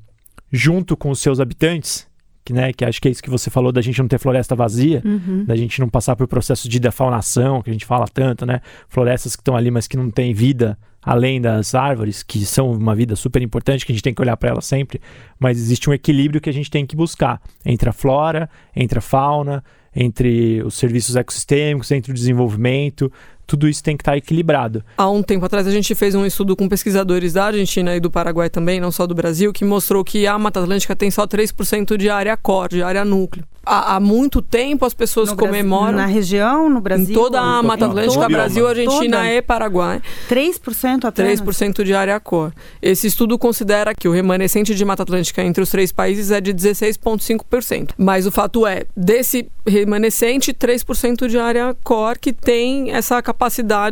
junto 0.51 0.97
com 0.97 1.11
os 1.11 1.21
seus 1.21 1.41
habitantes, 1.41 2.07
que, 2.45 2.53
né, 2.53 2.73
que 2.73 2.85
acho 2.85 3.01
que 3.01 3.09
é 3.09 3.11
isso 3.11 3.23
que 3.23 3.29
você 3.29 3.51
falou 3.51 3.71
da 3.71 3.83
gente 3.83 3.99
não 4.01 4.09
ter 4.09 4.19
floresta 4.19 4.57
vazia, 4.57 5.03
uhum. 5.05 5.45
da 5.45 5.55
gente 5.55 5.79
não 5.81 5.89
passar 5.89 6.17
por 6.17 6.27
processo 6.27 6.69
de 6.69 6.81
defaunação, 6.81 7.61
que 7.61 7.69
a 7.69 7.73
gente 7.73 7.85
fala 7.85 8.09
tanto, 8.09 8.47
né? 8.47 8.63
Florestas 8.89 9.37
que 9.37 9.43
estão 9.43 9.55
ali, 9.55 9.71
mas 9.71 9.87
que 9.87 9.99
não 9.99 10.11
têm 10.11 10.33
vida 10.33 10.79
além 11.03 11.41
das 11.41 11.75
árvores, 11.75 12.23
que 12.23 12.45
são 12.45 12.71
uma 12.71 12.95
vida 12.95 13.15
super 13.17 13.43
importante, 13.43 13.85
que 13.85 13.93
a 13.93 13.95
gente 13.95 14.03
tem 14.03 14.15
que 14.15 14.21
olhar 14.21 14.37
para 14.37 14.51
elas 14.51 14.65
sempre, 14.65 15.01
mas 15.39 15.59
existe 15.59 15.89
um 15.89 15.93
equilíbrio 15.93 16.41
que 16.41 16.51
a 16.51 16.53
gente 16.53 16.71
tem 16.71 16.85
que 16.85 16.97
buscar 16.97 17.41
entre 17.65 17.89
a 17.89 17.93
flora, 17.93 18.49
entre 18.75 18.99
a 18.99 19.03
fauna, 19.03 19.63
entre 19.95 20.63
os 20.63 20.75
serviços 20.75 21.17
ecossistêmicos, 21.17 21.91
entre 21.91 22.13
o 22.13 22.15
desenvolvimento, 22.15 23.11
tudo 23.49 23.67
isso 23.67 23.83
tem 23.83 23.97
que 23.97 24.03
estar 24.03 24.17
equilibrado. 24.17 24.85
Há 24.97 25.09
um 25.09 25.23
tempo 25.23 25.45
atrás 25.47 25.67
a 25.67 25.71
gente 25.71 25.95
fez 25.95 26.15
um 26.15 26.27
estudo 26.27 26.55
com 26.55 26.69
pesquisadores 26.69 27.33
da 27.33 27.47
Argentina 27.47 27.97
e 27.97 28.01
do 28.01 28.11
Paraguai 28.11 28.51
também, 28.51 28.79
não 28.79 28.93
só 28.93 29.07
do 29.07 29.15
Brasil, 29.15 29.55
que 29.55 29.65
mostrou 29.65 30.05
que 30.05 30.27
a 30.27 30.39
Mata 30.39 30.61
Atlântica 30.61 30.95
tem 30.95 31.11
só 31.11 31.27
3% 31.27 31.97
de 31.97 32.11
área 32.11 32.37
core, 32.37 32.77
de 32.77 32.83
área 32.83 33.07
núcleo 33.07 33.45
há, 33.69 33.97
há 33.97 34.01
muito 34.01 34.41
tempo 34.41 34.85
as 34.85 34.95
pessoas 34.95 35.31
no 35.31 35.37
comemoram. 35.37 35.99
na 35.99 36.07
região, 36.07 36.69
no 36.69 36.81
Brasil? 36.81 37.11
Em 37.11 37.13
toda 37.13 37.41
a 37.41 37.63
Mata 37.63 37.87
Atlântica, 37.87 38.23
todo, 38.23 38.33
Brasil, 38.33 38.67
Argentina 38.67 39.19
toda. 39.19 39.33
e 39.33 39.43
Paraguai. 39.43 40.03
3% 40.29 41.05
apenas? 41.05 41.41
3% 41.41 41.85
de 41.85 41.95
área 41.95 42.19
cor. 42.19 42.53
Esse 42.81 43.07
estudo 43.07 43.39
considera 43.39 43.95
que 43.95 44.09
o 44.09 44.13
remanescente 44.13 44.75
de 44.75 44.85
Mata 44.85 45.03
Atlântica 45.03 45.43
entre 45.43 45.63
os 45.63 45.71
três 45.71 45.93
países 45.93 46.31
é 46.31 46.41
de 46.41 46.55
16,5%. 46.55 47.91
Mas 47.97 48.27
o 48.27 48.33
fato 48.33 48.67
é, 48.67 48.85
desse 48.97 49.47
remanescente, 49.67 50.53
3% 50.53 51.29
de 51.29 51.39
área 51.39 51.77
core 51.85 52.19
que 52.19 52.33
tem 52.33 52.91
essa 52.93 53.21
capacidade 53.23 53.38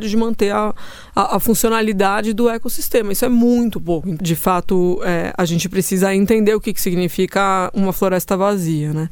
de 0.08 0.16
manter 0.16 0.50
a, 0.50 0.74
a, 1.14 1.36
a, 1.36 1.40
funcionalidade 1.40 2.32
do 2.32 2.48
ecossistema. 2.48 3.12
Isso 3.12 3.24
é 3.24 3.28
muito 3.28 3.80
pouco. 3.80 4.16
De 4.16 4.34
fato, 4.34 5.00
é, 5.04 5.32
a 5.36 5.44
gente 5.44 5.68
precisa 5.68 6.14
entender 6.14 6.54
o 6.54 6.60
que, 6.60 6.74
que 6.74 6.80
significa 6.80 7.70
uma 7.72 7.92
floresta 7.92 8.36
vazia, 8.36 8.92
né? 8.92 9.08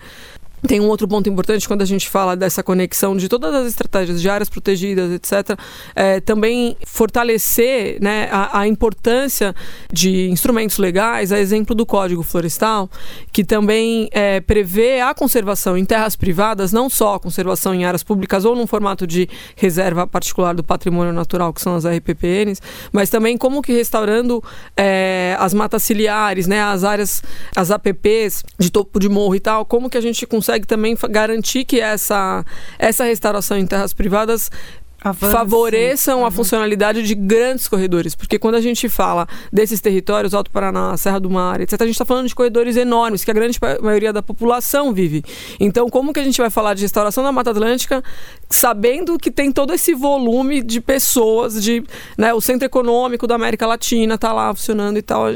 Tem 0.67 0.81
um 0.81 0.89
outro 0.89 1.07
ponto 1.07 1.29
importante 1.29 1.69
quando 1.69 1.83
a 1.83 1.85
gente 1.85 2.09
fala 2.09 2.35
dessa 2.35 2.63
conexão 2.63 3.15
de 3.15 3.29
todas 3.29 3.55
as 3.55 3.67
estratégias 3.67 4.21
de 4.21 4.31
áreas 4.31 4.49
protegidas, 4.49 5.13
etc. 5.13 5.59
É, 5.95 6.21
também 6.21 6.75
fortalecer 6.87 7.99
né, 8.01 8.31
a, 8.33 8.61
a, 8.61 8.67
importância 8.67 9.55
de 9.93 10.31
instrumentos 10.31 10.79
legais, 10.79 11.33
a 11.33 11.39
exemplo 11.39 11.75
do 11.75 11.85
Código 11.85 12.23
Florestal, 12.23 12.89
que 13.31 13.45
também 13.45 14.09
é, 14.11 14.41
prevê 14.41 15.01
a 15.01 15.13
conservação 15.13 15.77
em 15.77 15.85
terras 15.85 16.17
privadas, 16.17 16.73
não 16.73 16.89
só 16.89 17.17
a 17.17 17.21
conservação 17.21 17.75
em 17.75 17.85
áreas 17.85 18.03
públicas 18.03 18.47
ou 18.47 18.57
num 18.57 18.67
formato 18.67 19.07
de 19.07 19.29
reserva 19.57 20.07
particular 20.07 20.55
do 20.55 20.65
patrimônio 20.65 21.13
natural, 21.13 21.53
que 21.53 21.61
são 21.61 21.75
as 21.75 21.85
RPPNs, 21.85 22.63
mas 22.91 23.11
também 23.11 23.37
como 23.37 23.61
que 23.61 23.73
restaurando 23.73 24.43
é, 24.75 25.37
as 25.39 25.53
matas 25.53 25.83
ciliares, 25.83 26.47
né, 26.47 26.63
as 26.63 26.85
áreas, 26.85 27.23
as 27.55 27.71
APPs 27.71 28.43
de 28.59 28.71
topo 28.71 28.99
de 28.99 29.11
morro 29.11 29.35
e 29.35 29.41
tal, 29.41 29.67
como 29.67 29.91
que 29.91 29.99
a 29.99 30.01
gente 30.01 30.27
consegue 30.27 30.54
consegue 30.55 30.67
também 30.67 30.97
garantir 31.11 31.65
que 31.65 31.81
essa, 31.81 32.45
essa 32.79 33.05
restauração 33.05 33.59
em 33.59 33.67
terras 33.67 33.93
privadas 33.93 34.51
Avance. 35.03 35.35
favoreçam 35.35 36.21
uhum. 36.21 36.27
a 36.27 36.31
funcionalidade 36.31 37.03
de 37.03 37.15
grandes 37.15 37.69
corredores. 37.69 38.15
Porque 38.15 38.39
quando 38.39 38.55
a 38.55 38.61
gente 38.61 38.89
fala 38.89 39.29
desses 39.53 39.79
territórios, 39.81 40.33
Alto 40.33 40.51
Paraná, 40.51 40.97
Serra 40.97 41.21
do 41.21 41.29
Mar, 41.29 41.61
etc., 41.61 41.83
a 41.83 41.85
gente 41.85 41.95
está 41.95 42.07
falando 42.07 42.27
de 42.27 42.35
corredores 42.35 42.75
enormes, 42.77 43.23
que 43.23 43.31
a 43.31 43.35
grande 43.35 43.59
maioria 43.83 44.15
da 44.15 44.23
população 44.23 44.95
vive. 44.95 45.23
Então, 45.61 45.91
como 45.91 46.11
que 46.13 46.21
a 46.21 46.25
gente 46.25 46.41
vai 46.41 46.49
falar 46.49 46.73
de 46.73 46.83
restauração 46.83 47.23
da 47.23 47.31
Mata 47.31 47.51
Atlântica 47.51 48.03
sabendo 48.49 49.19
que 49.19 49.31
tem 49.31 49.53
todo 49.53 49.75
esse 49.75 49.93
volume 49.93 50.63
de 50.63 50.81
pessoas, 50.81 51.63
de 51.63 51.85
né, 52.17 52.33
o 52.33 52.41
centro 52.41 52.65
econômico 52.65 53.27
da 53.27 53.35
América 53.35 53.67
Latina 53.67 54.15
está 54.15 54.33
lá 54.33 54.55
funcionando 54.55 54.97
e 54.97 55.03
tal. 55.03 55.27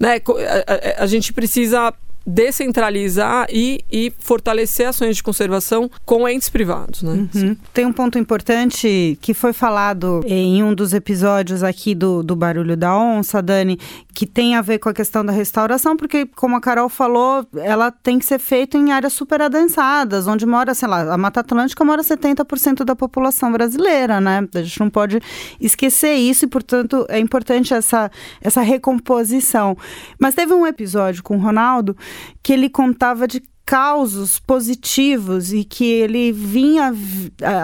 Né, 0.00 0.20
a, 0.20 1.00
a, 1.00 1.04
a 1.04 1.06
gente 1.06 1.32
precisa 1.32 1.94
descentralizar 2.26 3.46
e, 3.50 3.84
e 3.90 4.12
fortalecer 4.18 4.88
ações 4.88 5.16
de 5.16 5.22
conservação 5.22 5.90
com 6.04 6.28
entes 6.28 6.48
privados. 6.48 7.02
Né? 7.02 7.28
Uhum. 7.34 7.56
Tem 7.72 7.84
um 7.84 7.92
ponto 7.92 8.18
importante 8.18 9.18
que 9.20 9.34
foi 9.34 9.52
falado 9.52 10.22
em 10.24 10.62
um 10.62 10.74
dos 10.74 10.92
episódios 10.92 11.62
aqui 11.62 11.94
do, 11.94 12.22
do 12.22 12.36
Barulho 12.36 12.76
da 12.76 12.96
Onça, 12.96 13.42
Dani, 13.42 13.78
que 14.14 14.26
tem 14.26 14.56
a 14.56 14.60
ver 14.60 14.78
com 14.78 14.88
a 14.88 14.94
questão 14.94 15.24
da 15.24 15.32
restauração, 15.32 15.96
porque, 15.96 16.26
como 16.26 16.56
a 16.56 16.60
Carol 16.60 16.88
falou, 16.88 17.46
ela 17.56 17.90
tem 17.90 18.18
que 18.18 18.24
ser 18.24 18.38
feita 18.38 18.76
em 18.76 18.92
áreas 18.92 19.12
super 19.12 19.40
adensadas, 19.40 20.26
onde 20.26 20.44
mora, 20.44 20.74
sei 20.74 20.88
lá, 20.88 21.12
a 21.12 21.16
Mata 21.16 21.40
Atlântica 21.40 21.84
mora 21.84 22.02
70% 22.02 22.84
da 22.84 22.94
população 22.94 23.50
brasileira, 23.50 24.20
né? 24.20 24.46
A 24.54 24.62
gente 24.62 24.80
não 24.80 24.90
pode 24.90 25.20
esquecer 25.60 26.14
isso 26.14 26.44
e, 26.44 26.48
portanto, 26.48 27.06
é 27.08 27.18
importante 27.18 27.72
essa, 27.72 28.10
essa 28.40 28.60
recomposição. 28.60 29.76
Mas 30.18 30.34
teve 30.34 30.52
um 30.52 30.66
episódio 30.66 31.22
com 31.22 31.36
o 31.36 31.40
Ronaldo 31.40 31.96
que 32.42 32.52
ele 32.52 32.68
contava 32.68 33.26
de 33.26 33.42
causos 33.64 34.38
positivos 34.40 35.52
e 35.52 35.64
que 35.64 35.84
ele 35.84 36.32
vinha 36.32 36.92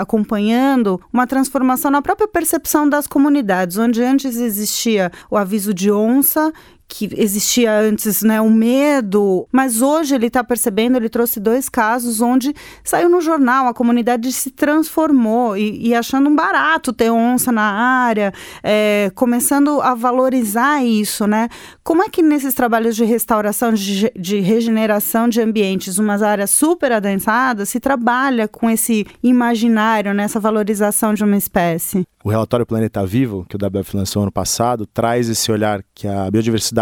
acompanhando 0.00 1.00
uma 1.12 1.26
transformação 1.26 1.90
na 1.90 2.00
própria 2.00 2.28
percepção 2.28 2.88
das 2.88 3.06
comunidades, 3.06 3.76
onde 3.76 4.02
antes 4.02 4.36
existia 4.36 5.10
o 5.30 5.36
aviso 5.36 5.74
de 5.74 5.90
onça 5.90 6.52
que 6.88 7.10
existia 7.16 7.78
antes, 7.78 8.22
né, 8.22 8.40
um 8.40 8.50
medo, 8.50 9.46
mas 9.52 9.82
hoje 9.82 10.14
ele 10.14 10.28
está 10.28 10.42
percebendo, 10.42 10.96
ele 10.96 11.10
trouxe 11.10 11.38
dois 11.38 11.68
casos 11.68 12.22
onde 12.22 12.54
saiu 12.82 13.10
no 13.10 13.20
jornal, 13.20 13.66
a 13.66 13.74
comunidade 13.74 14.32
se 14.32 14.50
transformou 14.50 15.54
e, 15.54 15.88
e 15.88 15.94
achando 15.94 16.30
um 16.30 16.34
barato 16.34 16.90
ter 16.92 17.10
onça 17.10 17.52
na 17.52 17.62
área, 17.62 18.32
é, 18.62 19.12
começando 19.14 19.82
a 19.82 19.94
valorizar 19.94 20.82
isso, 20.82 21.26
né? 21.26 21.48
Como 21.84 22.02
é 22.02 22.08
que 22.08 22.22
nesses 22.22 22.54
trabalhos 22.54 22.96
de 22.96 23.04
restauração, 23.04 23.74
de, 23.74 24.10
de 24.16 24.40
regeneração 24.40 25.28
de 25.28 25.42
ambientes, 25.42 25.98
umas 25.98 26.22
áreas 26.22 26.50
super 26.50 26.90
adensadas, 26.92 27.68
se 27.68 27.78
trabalha 27.78 28.48
com 28.48 28.70
esse 28.70 29.06
imaginário, 29.22 30.14
nessa 30.14 30.40
valorização 30.40 31.12
de 31.12 31.22
uma 31.22 31.36
espécie? 31.36 32.06
O 32.24 32.30
relatório 32.30 32.66
Planeta 32.66 33.06
Vivo, 33.06 33.46
que 33.48 33.56
o 33.56 33.58
WWF 33.58 33.96
lançou 33.96 34.22
ano 34.22 34.32
passado, 34.32 34.86
traz 34.86 35.28
esse 35.28 35.52
olhar 35.52 35.82
que 35.94 36.08
a 36.08 36.30
biodiversidade 36.30 36.77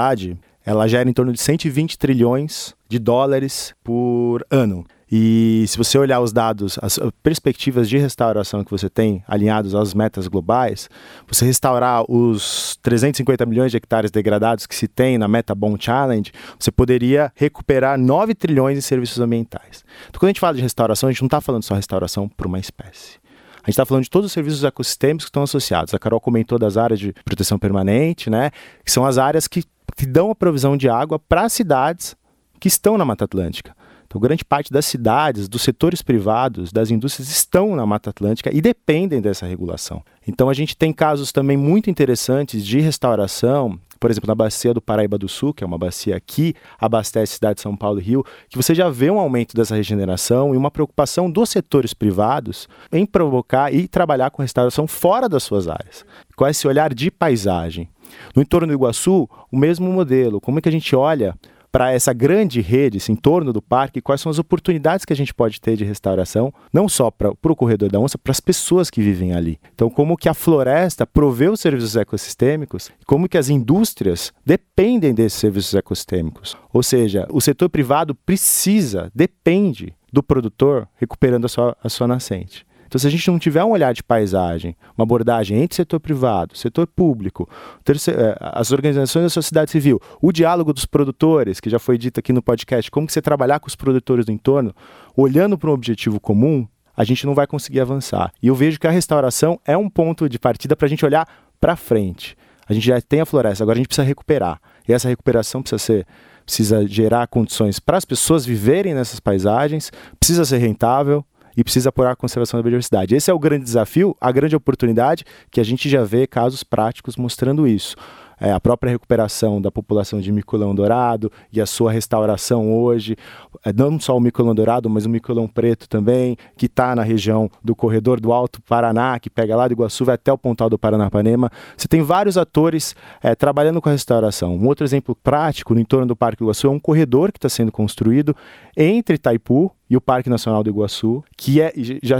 ela 0.64 0.88
gera 0.88 1.08
em 1.08 1.12
torno 1.12 1.32
de 1.32 1.40
120 1.40 1.96
trilhões 1.96 2.74
de 2.88 2.98
dólares 2.98 3.72
por 3.84 4.44
ano. 4.50 4.84
E 5.10 5.64
se 5.68 5.78
você 5.78 5.96
olhar 5.96 6.20
os 6.20 6.32
dados, 6.32 6.76
as 6.82 6.98
perspectivas 7.22 7.88
de 7.88 7.96
restauração 7.96 8.64
que 8.64 8.70
você 8.72 8.90
tem 8.90 9.22
alinhados 9.28 9.72
às 9.72 9.94
metas 9.94 10.26
globais, 10.26 10.90
você 11.28 11.44
restaurar 11.44 12.04
os 12.10 12.76
350 12.82 13.46
milhões 13.46 13.70
de 13.70 13.76
hectares 13.76 14.10
degradados 14.10 14.66
que 14.66 14.74
se 14.74 14.88
tem 14.88 15.16
na 15.16 15.28
Meta 15.28 15.54
Bond 15.54 15.84
Challenge, 15.84 16.32
você 16.58 16.72
poderia 16.72 17.32
recuperar 17.36 17.96
9 17.96 18.34
trilhões 18.34 18.76
em 18.76 18.80
serviços 18.80 19.20
ambientais. 19.20 19.84
Então, 20.08 20.18
quando 20.18 20.24
a 20.24 20.30
gente 20.30 20.40
fala 20.40 20.56
de 20.56 20.62
restauração, 20.62 21.08
a 21.08 21.12
gente 21.12 21.22
não 21.22 21.28
está 21.28 21.40
falando 21.40 21.62
só 21.62 21.74
restauração 21.74 22.28
para 22.28 22.48
uma 22.48 22.58
espécie. 22.58 23.20
A 23.62 23.70
gente 23.70 23.74
está 23.74 23.86
falando 23.86 24.04
de 24.04 24.10
todos 24.10 24.26
os 24.26 24.32
serviços 24.32 24.64
ecossistêmicos 24.64 25.24
que 25.24 25.28
estão 25.28 25.42
associados. 25.44 25.94
A 25.94 25.98
Carol 25.98 26.20
comentou 26.20 26.58
das 26.58 26.76
áreas 26.76 26.98
de 26.98 27.12
proteção 27.24 27.58
permanente, 27.58 28.28
né? 28.28 28.50
Que 28.84 28.90
são 28.90 29.04
as 29.04 29.18
áreas 29.18 29.48
que 29.48 29.64
dão 30.06 30.30
a 30.30 30.34
provisão 30.34 30.76
de 30.76 30.88
água 30.88 31.18
para 31.18 31.48
cidades 31.48 32.16
que 32.58 32.68
estão 32.68 32.96
na 32.96 33.04
Mata 33.04 33.26
Atlântica. 33.26 33.75
Então, 34.06 34.20
grande 34.20 34.44
parte 34.44 34.72
das 34.72 34.86
cidades, 34.86 35.48
dos 35.48 35.62
setores 35.62 36.00
privados, 36.00 36.72
das 36.72 36.90
indústrias 36.90 37.28
estão 37.28 37.74
na 37.74 37.84
Mata 37.84 38.10
Atlântica 38.10 38.50
e 38.54 38.60
dependem 38.60 39.20
dessa 39.20 39.46
regulação. 39.46 40.02
Então, 40.26 40.48
a 40.48 40.54
gente 40.54 40.76
tem 40.76 40.92
casos 40.92 41.32
também 41.32 41.56
muito 41.56 41.90
interessantes 41.90 42.64
de 42.64 42.80
restauração 42.80 43.78
por 43.98 44.10
exemplo, 44.10 44.28
na 44.28 44.34
bacia 44.34 44.74
do 44.74 44.80
Paraíba 44.80 45.18
do 45.18 45.28
Sul, 45.28 45.54
que 45.54 45.64
é 45.64 45.66
uma 45.66 45.78
bacia 45.78 46.20
que 46.20 46.54
abastece 46.78 47.32
a 47.32 47.34
cidade 47.34 47.54
de 47.56 47.62
São 47.62 47.76
Paulo 47.76 47.98
e 47.98 48.02
Rio, 48.02 48.24
que 48.48 48.56
você 48.56 48.74
já 48.74 48.88
vê 48.88 49.10
um 49.10 49.18
aumento 49.18 49.54
dessa 49.54 49.74
regeneração 49.74 50.54
e 50.54 50.56
uma 50.56 50.70
preocupação 50.70 51.30
dos 51.30 51.50
setores 51.50 51.94
privados 51.94 52.68
em 52.92 53.06
provocar 53.06 53.72
e 53.72 53.88
trabalhar 53.88 54.30
com 54.30 54.42
restauração 54.42 54.86
fora 54.86 55.28
das 55.28 55.42
suas 55.42 55.68
áreas, 55.68 56.04
com 56.36 56.46
esse 56.46 56.68
olhar 56.68 56.92
de 56.92 57.10
paisagem. 57.10 57.88
No 58.34 58.42
entorno 58.42 58.66
do 58.66 58.72
Iguaçu, 58.72 59.28
o 59.50 59.56
mesmo 59.56 59.90
modelo. 59.90 60.40
Como 60.40 60.58
é 60.58 60.62
que 60.62 60.68
a 60.68 60.72
gente 60.72 60.94
olha 60.94 61.34
para 61.76 61.92
essa 61.92 62.14
grande 62.14 62.62
rede 62.62 62.96
assim, 62.96 63.12
em 63.12 63.16
torno 63.16 63.52
do 63.52 63.60
parque, 63.60 64.00
quais 64.00 64.22
são 64.22 64.30
as 64.30 64.38
oportunidades 64.38 65.04
que 65.04 65.12
a 65.12 65.16
gente 65.16 65.34
pode 65.34 65.60
ter 65.60 65.76
de 65.76 65.84
restauração, 65.84 66.50
não 66.72 66.88
só 66.88 67.10
para 67.10 67.28
o 67.30 67.54
corredor 67.54 67.90
da 67.90 68.00
onça, 68.00 68.16
para 68.16 68.30
as 68.30 68.40
pessoas 68.40 68.88
que 68.88 69.02
vivem 69.02 69.34
ali. 69.34 69.60
Então, 69.74 69.90
como 69.90 70.16
que 70.16 70.26
a 70.26 70.32
floresta 70.32 71.06
provê 71.06 71.50
os 71.50 71.60
serviços 71.60 71.94
ecossistêmicos, 71.94 72.90
como 73.04 73.28
que 73.28 73.36
as 73.36 73.50
indústrias 73.50 74.32
dependem 74.42 75.12
desses 75.12 75.38
serviços 75.38 75.74
ecossistêmicos. 75.74 76.56
Ou 76.72 76.82
seja, 76.82 77.26
o 77.30 77.42
setor 77.42 77.68
privado 77.68 78.14
precisa, 78.14 79.12
depende 79.14 79.92
do 80.10 80.22
produtor 80.22 80.88
recuperando 80.96 81.44
a 81.44 81.48
sua, 81.48 81.76
a 81.84 81.90
sua 81.90 82.08
nascente. 82.08 82.65
Então, 82.86 82.98
se 82.98 83.06
a 83.06 83.10
gente 83.10 83.28
não 83.30 83.38
tiver 83.38 83.62
um 83.64 83.70
olhar 83.70 83.92
de 83.92 84.02
paisagem, 84.02 84.76
uma 84.96 85.02
abordagem 85.02 85.58
entre 85.60 85.76
setor 85.76 86.00
privado, 86.00 86.56
setor 86.56 86.86
público, 86.86 87.48
eh, 87.88 88.36
as 88.40 88.70
organizações 88.72 89.24
da 89.24 89.30
sociedade 89.30 89.70
civil, 89.70 90.00
o 90.20 90.32
diálogo 90.32 90.72
dos 90.72 90.86
produtores, 90.86 91.60
que 91.60 91.68
já 91.68 91.78
foi 91.78 91.98
dito 91.98 92.20
aqui 92.20 92.32
no 92.32 92.42
podcast, 92.42 92.90
como 92.90 93.06
que 93.06 93.12
você 93.12 93.20
trabalhar 93.20 93.60
com 93.60 93.68
os 93.68 93.76
produtores 93.76 94.24
do 94.24 94.32
entorno, 94.32 94.74
olhando 95.16 95.58
para 95.58 95.70
um 95.70 95.74
objetivo 95.74 96.20
comum, 96.20 96.66
a 96.96 97.04
gente 97.04 97.26
não 97.26 97.34
vai 97.34 97.46
conseguir 97.46 97.80
avançar. 97.80 98.32
E 98.42 98.46
eu 98.46 98.54
vejo 98.54 98.80
que 98.80 98.86
a 98.86 98.90
restauração 98.90 99.60
é 99.64 99.76
um 99.76 99.90
ponto 99.90 100.28
de 100.28 100.38
partida 100.38 100.74
para 100.74 100.86
a 100.86 100.88
gente 100.88 101.04
olhar 101.04 101.28
para 101.60 101.76
frente. 101.76 102.36
A 102.68 102.72
gente 102.72 102.86
já 102.86 103.00
tem 103.00 103.20
a 103.20 103.26
floresta, 103.26 103.62
agora 103.62 103.76
a 103.76 103.78
gente 103.78 103.88
precisa 103.88 104.06
recuperar. 104.06 104.60
E 104.88 104.92
essa 104.92 105.08
recuperação 105.08 105.62
precisa 105.62 105.78
ser 105.78 106.06
precisa 106.46 106.86
gerar 106.86 107.26
condições 107.26 107.80
para 107.80 107.96
as 107.96 108.04
pessoas 108.04 108.46
viverem 108.46 108.94
nessas 108.94 109.18
paisagens, 109.18 109.90
precisa 110.20 110.44
ser 110.44 110.58
rentável, 110.58 111.24
e 111.56 111.64
precisa 111.64 111.88
apurar 111.88 112.12
a 112.12 112.16
conservação 112.16 112.58
da 112.58 112.62
biodiversidade. 112.62 113.14
Esse 113.14 113.30
é 113.30 113.34
o 113.34 113.38
grande 113.38 113.64
desafio, 113.64 114.16
a 114.20 114.30
grande 114.30 114.54
oportunidade 114.54 115.24
que 115.50 115.60
a 115.60 115.64
gente 115.64 115.88
já 115.88 116.04
vê 116.04 116.26
casos 116.26 116.62
práticos 116.62 117.16
mostrando 117.16 117.66
isso 117.66 117.96
é, 118.40 118.52
a 118.52 118.60
própria 118.60 118.90
recuperação 118.90 119.60
da 119.60 119.70
população 119.70 120.20
de 120.20 120.30
micolão 120.30 120.74
dourado 120.74 121.32
e 121.52 121.60
a 121.60 121.66
sua 121.66 121.90
restauração 121.90 122.72
hoje, 122.72 123.16
é, 123.64 123.72
não 123.72 123.98
só 123.98 124.16
o 124.16 124.20
micolão 124.20 124.54
dourado, 124.54 124.88
mas 124.90 125.06
o 125.06 125.08
micolão 125.08 125.48
preto 125.48 125.88
também, 125.88 126.36
que 126.56 126.66
está 126.66 126.94
na 126.94 127.02
região 127.02 127.50
do 127.62 127.74
corredor 127.74 128.20
do 128.20 128.32
Alto 128.32 128.60
Paraná, 128.62 129.18
que 129.18 129.30
pega 129.30 129.56
lá 129.56 129.66
do 129.66 129.72
Iguaçu, 129.72 130.04
vai 130.04 130.16
até 130.16 130.32
o 130.32 130.38
Pontal 130.38 130.68
do 130.68 130.78
Paranapanema. 130.78 131.50
Você 131.76 131.88
tem 131.88 132.02
vários 132.02 132.36
atores 132.36 132.94
é, 133.22 133.34
trabalhando 133.34 133.80
com 133.80 133.88
a 133.88 133.92
restauração. 133.92 134.54
Um 134.54 134.66
outro 134.66 134.84
exemplo 134.84 135.14
prático 135.14 135.74
no 135.74 135.80
entorno 135.80 136.06
do 136.06 136.16
Parque 136.16 136.38
do 136.38 136.44
Iguaçu 136.44 136.66
é 136.66 136.70
um 136.70 136.80
corredor 136.80 137.32
que 137.32 137.38
está 137.38 137.48
sendo 137.48 137.72
construído 137.72 138.36
entre 138.76 139.16
Itaipu, 139.16 139.72
e 139.88 139.96
o 139.96 140.00
Parque 140.00 140.28
Nacional 140.28 140.62
do 140.62 140.70
Iguaçu, 140.70 141.22
que 141.36 141.60
é 141.60 141.72
já 142.02 142.18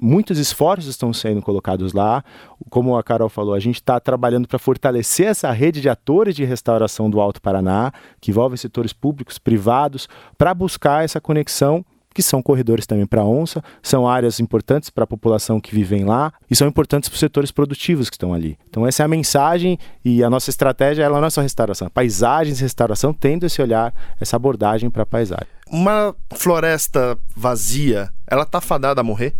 muitos 0.00 0.38
esforços 0.38 0.88
estão 0.88 1.12
sendo 1.12 1.42
colocados 1.42 1.92
lá. 1.92 2.22
Como 2.70 2.96
a 2.96 3.02
Carol 3.02 3.28
falou, 3.28 3.54
a 3.54 3.60
gente 3.60 3.76
está 3.76 3.98
trabalhando 3.98 4.46
para 4.46 4.58
fortalecer 4.58 5.26
essa 5.26 5.50
rede 5.50 5.80
de 5.80 5.88
atores 5.88 6.34
de 6.34 6.44
restauração 6.44 7.10
do 7.10 7.20
Alto 7.20 7.42
Paraná, 7.42 7.92
que 8.20 8.30
envolve 8.30 8.56
setores 8.56 8.92
públicos, 8.92 9.38
privados, 9.38 10.08
para 10.36 10.54
buscar 10.54 11.04
essa 11.04 11.20
conexão 11.20 11.84
que 12.14 12.22
são 12.22 12.42
corredores 12.42 12.84
também 12.84 13.06
para 13.06 13.24
onça, 13.24 13.62
são 13.80 14.08
áreas 14.08 14.40
importantes 14.40 14.90
para 14.90 15.04
a 15.04 15.06
população 15.06 15.60
que 15.60 15.72
vivem 15.72 16.04
lá 16.04 16.32
e 16.50 16.56
são 16.56 16.66
importantes 16.66 17.08
para 17.08 17.14
os 17.14 17.20
setores 17.20 17.52
produtivos 17.52 18.10
que 18.10 18.16
estão 18.16 18.34
ali. 18.34 18.58
Então 18.68 18.84
essa 18.84 19.04
é 19.04 19.06
a 19.06 19.08
mensagem 19.08 19.78
e 20.04 20.24
a 20.24 20.28
nossa 20.28 20.50
estratégia 20.50 21.04
ela 21.04 21.20
não 21.20 21.28
é 21.28 21.30
só 21.30 21.40
restauração, 21.40 21.88
paisagens 21.88 22.58
e 22.58 22.62
restauração 22.62 23.12
tendo 23.12 23.46
esse 23.46 23.62
olhar, 23.62 23.94
essa 24.20 24.34
abordagem 24.34 24.90
para 24.90 25.04
a 25.04 25.06
paisagem. 25.06 25.57
Uma 25.70 26.14
floresta 26.34 27.18
vazia, 27.36 28.10
ela 28.26 28.42
está 28.42 28.60
fadada 28.60 29.00
a 29.00 29.04
morrer? 29.04 29.34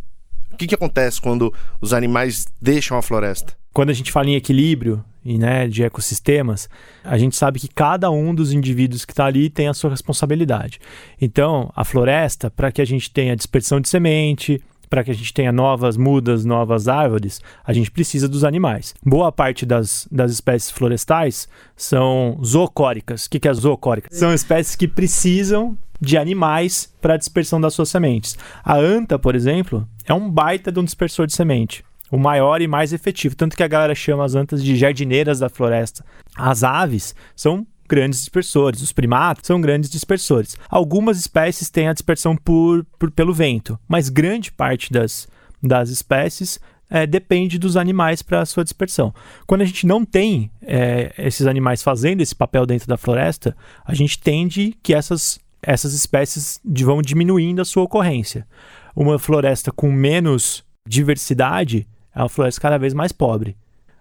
O 0.53 0.57
que, 0.57 0.67
que 0.67 0.75
acontece 0.75 1.21
quando 1.21 1.53
os 1.81 1.93
animais 1.93 2.47
deixam 2.61 2.99
a 2.99 3.03
floresta? 3.03 3.55
Quando 3.73 3.91
a 3.91 3.95
gente 3.95 4.11
fala 4.11 4.29
em 4.29 4.35
equilíbrio 4.35 5.05
e 5.25 5.39
né, 5.39 5.69
de 5.69 5.83
ecossistemas, 5.85 6.69
a 7.05 7.17
gente 7.17 7.37
sabe 7.37 7.61
que 7.61 7.69
cada 7.69 8.11
um 8.11 8.35
dos 8.35 8.53
indivíduos 8.53 9.05
que 9.05 9.13
está 9.13 9.27
ali 9.27 9.49
tem 9.49 9.69
a 9.69 9.75
sua 9.75 9.91
responsabilidade. 9.91 10.81
Então, 11.21 11.73
a 11.77 11.85
floresta, 11.85 12.51
para 12.51 12.73
que 12.73 12.83
a 12.83 12.85
gente 12.85 13.11
tenha 13.11 13.37
dispersão 13.37 13.81
de 13.81 13.89
semente, 13.89 14.63
para 14.89 15.05
que 15.05 15.11
a 15.11 15.15
gente 15.15 15.33
tenha 15.33 15.53
novas 15.53 15.97
mudas, 15.97 16.45
novas 16.45 16.89
árvores, 16.89 17.41
a 17.65 17.73
gente 17.73 17.91
precisa 17.91 18.29
dos 18.29 18.45
animais. 18.45 18.95
Boa 19.05 19.31
parte 19.31 19.65
das, 19.65 20.09
das 20.11 20.33
espécies 20.33 20.71
florestais 20.71 21.49
são 21.77 22.39
zoocóricas. 22.45 23.27
O 23.27 23.31
que, 23.31 23.41
que 23.41 23.49
é 23.49 23.55
zoocórica? 23.55 24.09
São 24.11 24.33
espécies 24.33 24.77
que 24.77 24.89
precisam 24.89 25.77
de 26.01 26.17
animais 26.17 26.93
para 27.01 27.15
a 27.15 27.19
dispersão 27.19 27.61
das 27.61 27.75
suas 27.75 27.89
sementes. 27.89 28.37
A 28.65 28.77
anta, 28.77 29.19
por 29.19 29.35
exemplo, 29.35 29.87
é 30.07 30.15
um 30.15 30.31
baita 30.31 30.71
de 30.71 30.79
um 30.79 30.85
dispersor 30.85 31.27
de 31.27 31.35
semente 31.35 31.85
o 32.11 32.17
maior 32.17 32.61
e 32.61 32.67
mais 32.67 32.93
efetivo. 32.93 33.37
Tanto 33.37 33.57
que 33.57 33.63
a 33.63 33.69
galera 33.69 33.95
chama 33.95 34.25
as 34.25 34.35
antas 34.35 34.63
de 34.63 34.77
jardineiras 34.77 35.39
da 35.39 35.49
floresta. 35.49 36.05
As 36.37 36.65
aves 36.65 37.15
são 37.37 37.67
grandes 37.89 38.21
dispersores, 38.21 38.83
os 38.83 38.93
primatas 38.93 39.47
são 39.47 39.61
grandes 39.61 39.91
dispersores. 39.91 40.57
Algumas 40.69 41.19
espécies 41.19 41.71
têm 41.71 41.89
a 41.89 41.93
dispersão 41.93 42.37
por, 42.37 42.85
por 42.99 43.11
pelo 43.11 43.33
vento, 43.33 43.79
mas 43.89 44.09
grande 44.09 44.53
parte 44.53 44.93
das, 44.93 45.27
das 45.63 45.89
espécies 45.89 46.61
é, 46.91 47.07
depende 47.07 47.59
dos 47.59 47.77
animais 47.77 48.23
para 48.23 48.41
a 48.41 48.47
sua 48.47 48.65
dispersão. 48.65 49.13
Quando 49.47 49.63
a 49.63 49.65
gente 49.65 49.87
não 49.87 50.05
tem 50.05 50.51
é, 50.63 51.13
esses 51.19 51.47
animais 51.47 51.83
fazendo 51.83 52.21
esse 52.21 52.35
papel 52.35 52.65
dentro 52.67 52.89
da 52.89 52.97
floresta, 52.97 53.57
a 53.85 53.95
gente 53.95 54.19
tende 54.19 54.77
que 54.83 54.95
essas, 54.95 55.39
essas 55.63 55.93
espécies 55.93 56.61
vão 56.65 57.03
diminuindo 57.03 57.61
a 57.61 57.65
sua 57.65 57.83
ocorrência. 57.83 58.47
Uma 58.95 59.19
floresta 59.19 59.71
com 59.71 59.91
menos 59.93 60.65
diversidade 60.87 61.87
é 62.15 62.21
uma 62.21 62.29
floresta 62.29 62.61
cada 62.61 62.79
vez 62.79 62.95
mais 62.95 63.13
pobre. 63.13 63.57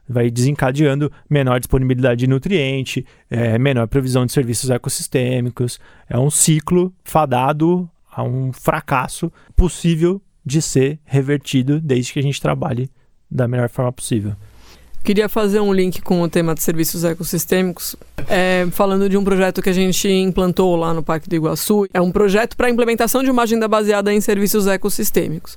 Vai 0.08 0.30
desencadeando 0.30 1.12
menor 1.30 1.60
disponibilidade 1.60 2.20
de 2.20 2.28
nutriente, 2.28 3.06
é, 3.30 3.58
menor 3.58 3.88
previsão 3.88 4.26
de 4.26 4.32
serviços 4.32 4.70
ecossistêmicos. 4.70 5.80
É 6.10 6.17
um 6.17 6.30
ciclo 6.30 6.93
fadado 7.04 7.89
a 8.12 8.24
um 8.24 8.52
fracasso 8.54 9.32
possível 9.56 10.22
de 10.46 10.62
ser 10.62 10.98
revertido 11.06 11.80
desde 11.82 12.13
que 12.13 12.20
a 12.20 12.24
gente 12.24 12.41
trabalhe 12.41 12.89
da 13.30 13.48
melhor 13.48 13.70
forma 13.70 13.91
possível. 13.91 14.34
Queria 15.04 15.30
fazer 15.30 15.62
um 15.62 15.72
link 15.72 16.02
com 16.02 16.22
o 16.22 16.28
tema 16.28 16.54
de 16.54 16.62
serviços 16.62 17.06
ecossistêmicos, 17.06 17.96
é, 18.28 18.67
falando 18.72 19.08
de 19.08 19.15
um 19.15 19.24
projeto 19.24 19.62
que 19.62 19.70
a 19.70 19.74
gente 19.74 20.06
implantou 20.10 20.76
lá 20.76 20.93
no 20.93 21.02
Parque 21.02 21.30
do 21.30 21.36
Iguaçu. 21.36 21.88
É 21.93 22.02
um 22.02 22.12
projeto 22.12 22.58
para 22.58 22.70
implementação 22.70 23.24
de 23.24 23.32
uma 23.32 23.43
agenda 23.43 23.70
baseada 23.70 24.13
em 24.13 24.20
serviços 24.20 24.67
ecossistêmicos. 24.67 25.56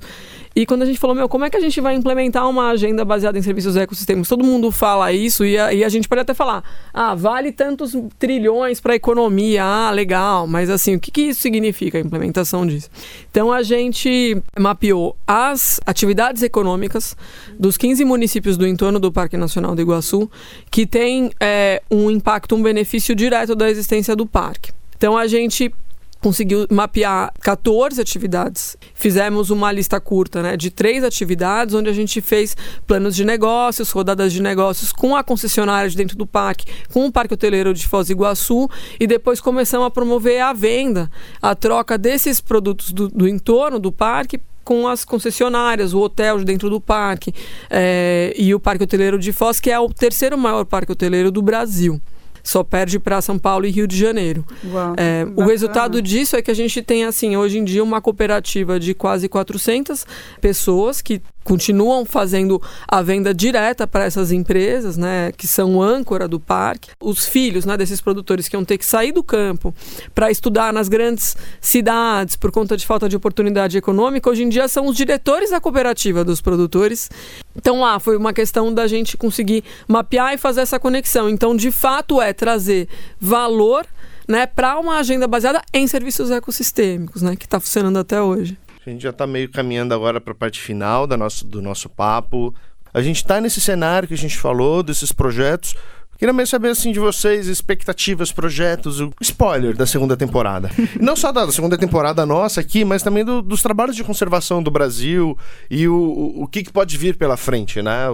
E 0.53 0.65
quando 0.65 0.81
a 0.81 0.85
gente 0.85 0.99
falou, 0.99 1.15
meu, 1.15 1.29
como 1.29 1.45
é 1.45 1.49
que 1.49 1.55
a 1.55 1.61
gente 1.61 1.79
vai 1.79 1.95
implementar 1.95 2.47
uma 2.49 2.69
agenda 2.69 3.05
baseada 3.05 3.37
em 3.37 3.41
serviços 3.41 3.77
ecossistemas? 3.77 4.27
Todo 4.27 4.43
mundo 4.43 4.69
fala 4.69 5.11
isso 5.13 5.45
e 5.45 5.57
a, 5.57 5.73
e 5.73 5.83
a 5.83 5.87
gente 5.87 6.09
pode 6.09 6.21
até 6.21 6.33
falar, 6.33 6.61
ah, 6.93 7.15
vale 7.15 7.53
tantos 7.53 7.95
trilhões 8.19 8.81
para 8.81 8.91
a 8.91 8.95
economia, 8.95 9.63
ah, 9.63 9.91
legal, 9.91 10.45
mas 10.45 10.69
assim, 10.69 10.95
o 10.95 10.99
que, 10.99 11.09
que 11.09 11.21
isso 11.21 11.39
significa, 11.39 11.97
a 11.97 12.01
implementação 12.01 12.67
disso? 12.67 12.89
Então 13.29 13.51
a 13.51 13.63
gente 13.63 14.41
mapeou 14.59 15.15
as 15.25 15.79
atividades 15.85 16.43
econômicas 16.43 17.15
dos 17.57 17.77
15 17.77 18.03
municípios 18.03 18.57
do 18.57 18.67
entorno 18.67 18.99
do 18.99 19.11
Parque 19.11 19.37
Nacional 19.37 19.73
do 19.73 19.81
Iguaçu 19.81 20.29
que 20.69 20.85
tem 20.85 21.31
é, 21.39 21.81
um 21.89 22.11
impacto, 22.11 22.55
um 22.55 22.61
benefício 22.61 23.15
direto 23.15 23.55
da 23.55 23.69
existência 23.69 24.15
do 24.15 24.25
parque. 24.25 24.73
Então 24.97 25.17
a 25.17 25.27
gente 25.27 25.73
conseguiu 26.21 26.67
mapear 26.69 27.33
14 27.41 27.99
atividades. 27.99 28.77
Fizemos 28.93 29.49
uma 29.49 29.71
lista 29.71 29.99
curta 29.99 30.41
né, 30.41 30.55
de 30.55 30.69
três 30.69 31.03
atividades, 31.03 31.73
onde 31.73 31.89
a 31.89 31.93
gente 31.93 32.21
fez 32.21 32.55
planos 32.85 33.15
de 33.15 33.25
negócios, 33.25 33.89
rodadas 33.89 34.31
de 34.31 34.41
negócios 34.41 34.91
com 34.91 35.15
a 35.15 35.23
concessionária 35.23 35.89
de 35.89 35.97
dentro 35.97 36.15
do 36.15 36.27
parque, 36.27 36.65
com 36.93 37.05
o 37.07 37.11
Parque 37.11 37.33
Hoteleiro 37.33 37.73
de 37.73 37.87
Foz 37.87 38.07
do 38.07 38.13
Iguaçu, 38.13 38.69
e 38.99 39.07
depois 39.07 39.41
começamos 39.41 39.87
a 39.87 39.89
promover 39.89 40.41
a 40.41 40.53
venda, 40.53 41.09
a 41.41 41.55
troca 41.55 41.97
desses 41.97 42.39
produtos 42.39 42.91
do, 42.91 43.09
do 43.09 43.27
entorno 43.27 43.79
do 43.79 43.91
parque 43.91 44.39
com 44.63 44.87
as 44.87 45.03
concessionárias, 45.03 45.91
o 45.91 45.99
hotel 45.99 46.37
de 46.37 46.45
dentro 46.45 46.69
do 46.69 46.79
parque 46.79 47.33
é, 47.67 48.31
e 48.37 48.53
o 48.53 48.59
Parque 48.59 48.83
Hoteleiro 48.83 49.17
de 49.17 49.33
Foz, 49.33 49.59
que 49.59 49.71
é 49.71 49.79
o 49.79 49.89
terceiro 49.89 50.37
maior 50.37 50.65
parque 50.65 50.91
hoteleiro 50.91 51.31
do 51.31 51.41
Brasil 51.41 51.99
só 52.43 52.63
perde 52.63 52.99
para 52.99 53.21
São 53.21 53.37
Paulo 53.37 53.65
e 53.65 53.71
Rio 53.71 53.87
de 53.87 53.97
Janeiro. 53.97 54.45
Uau, 54.65 54.95
é, 54.97 55.25
o 55.35 55.45
resultado 55.45 56.01
disso 56.01 56.35
é 56.35 56.41
que 56.41 56.51
a 56.51 56.55
gente 56.55 56.81
tem, 56.81 57.05
assim, 57.05 57.35
hoje 57.35 57.57
em 57.57 57.63
dia, 57.63 57.83
uma 57.83 58.01
cooperativa 58.01 58.79
de 58.79 58.93
quase 58.93 59.27
400 59.27 60.05
pessoas 60.39 61.01
que 61.01 61.21
continuam 61.43 62.05
fazendo 62.05 62.61
a 62.87 63.01
venda 63.01 63.33
direta 63.33 63.87
para 63.87 64.05
essas 64.05 64.31
empresas, 64.31 64.97
né, 64.97 65.31
que 65.31 65.47
são 65.47 65.81
âncora 65.81 66.27
do 66.27 66.39
parque. 66.39 66.91
Os 67.01 67.25
filhos, 67.25 67.65
né, 67.65 67.75
desses 67.75 68.01
produtores 68.01 68.47
que 68.47 68.55
vão 68.55 68.65
ter 68.65 68.77
que 68.77 68.85
sair 68.85 69.11
do 69.11 69.23
campo 69.23 69.73
para 70.13 70.29
estudar 70.29 70.71
nas 70.71 70.87
grandes 70.87 71.35
cidades 71.59 72.35
por 72.35 72.51
conta 72.51 72.77
de 72.77 72.85
falta 72.85 73.09
de 73.09 73.15
oportunidade 73.15 73.77
econômica, 73.77 74.29
hoje 74.29 74.43
em 74.43 74.49
dia 74.49 74.67
são 74.67 74.87
os 74.87 74.95
diretores 74.95 75.49
da 75.49 75.59
cooperativa 75.59 76.23
dos 76.23 76.41
produtores. 76.41 77.09
Então 77.55 77.81
lá 77.81 77.99
foi 77.99 78.17
uma 78.17 78.33
questão 78.33 78.73
da 78.73 78.87
gente 78.87 79.17
conseguir 79.17 79.63
mapear 79.87 80.33
e 80.33 80.37
fazer 80.37 80.61
essa 80.61 80.79
conexão. 80.79 81.29
Então, 81.29 81.55
de 81.55 81.71
fato, 81.71 82.21
é 82.21 82.33
trazer 82.33 82.87
valor 83.19 83.85
né, 84.27 84.45
para 84.45 84.79
uma 84.79 84.97
agenda 84.97 85.27
baseada 85.27 85.61
em 85.73 85.85
serviços 85.87 86.31
ecossistêmicos, 86.31 87.21
né, 87.21 87.35
que 87.35 87.45
está 87.45 87.59
funcionando 87.59 87.97
até 87.97 88.21
hoje. 88.21 88.57
A 88.85 88.89
gente 88.89 89.03
já 89.03 89.11
está 89.11 89.27
meio 89.27 89.47
caminhando 89.47 89.93
agora 89.93 90.19
para 90.19 90.31
a 90.31 90.35
parte 90.35 90.59
final 90.59 91.05
da 91.05 91.15
nosso, 91.15 91.45
do 91.45 91.61
nosso 91.61 91.87
papo. 91.87 92.53
A 92.91 92.99
gente 93.01 93.17
está 93.17 93.39
nesse 93.39 93.61
cenário 93.61 94.07
que 94.07 94.13
a 94.15 94.17
gente 94.17 94.35
falou, 94.37 94.81
desses 94.81 95.11
projetos. 95.11 95.75
Queria 96.17 96.33
mesmo 96.33 96.47
saber 96.47 96.69
assim 96.69 96.91
de 96.91 96.99
vocês, 96.99 97.47
expectativas, 97.47 98.31
projetos, 98.31 98.99
o 98.99 99.11
spoiler 99.21 99.75
da 99.75 99.85
segunda 99.85 100.17
temporada. 100.17 100.69
Não 100.99 101.15
só 101.15 101.31
da, 101.31 101.51
segunda 101.51 101.77
temporada 101.77 102.25
nossa 102.25 102.61
aqui, 102.61 102.83
mas 102.83 103.03
também 103.03 103.23
do, 103.23 103.41
dos 103.41 103.61
trabalhos 103.61 103.95
de 103.95 104.03
conservação 104.03 104.63
do 104.63 104.71
Brasil 104.71 105.37
e 105.69 105.87
o, 105.87 105.95
o, 105.95 106.43
o 106.43 106.47
que, 106.47 106.63
que 106.63 106.71
pode 106.71 106.97
vir 106.97 107.15
pela 107.15 107.37
frente, 107.37 107.81
né? 107.83 108.07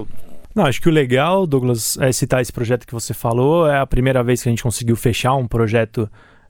Não, 0.54 0.66
acho 0.66 0.82
que 0.82 0.90
o 0.90 0.92
legal, 0.92 1.48
Douglas, 1.48 1.98
é 2.02 2.12
citar 2.12 2.42
esse 2.42 2.52
projeto 2.52 2.86
que 2.86 2.94
você 2.94 3.14
falou. 3.14 3.68
É 3.68 3.80
a 3.80 3.88
primeira 3.88 4.22
vez 4.22 4.44
que 4.44 4.50
a 4.50 4.52
gente 4.52 4.64
conseguiu 4.64 4.98
fechar 4.98 5.34
um 5.36 5.48
projeto 5.48 6.10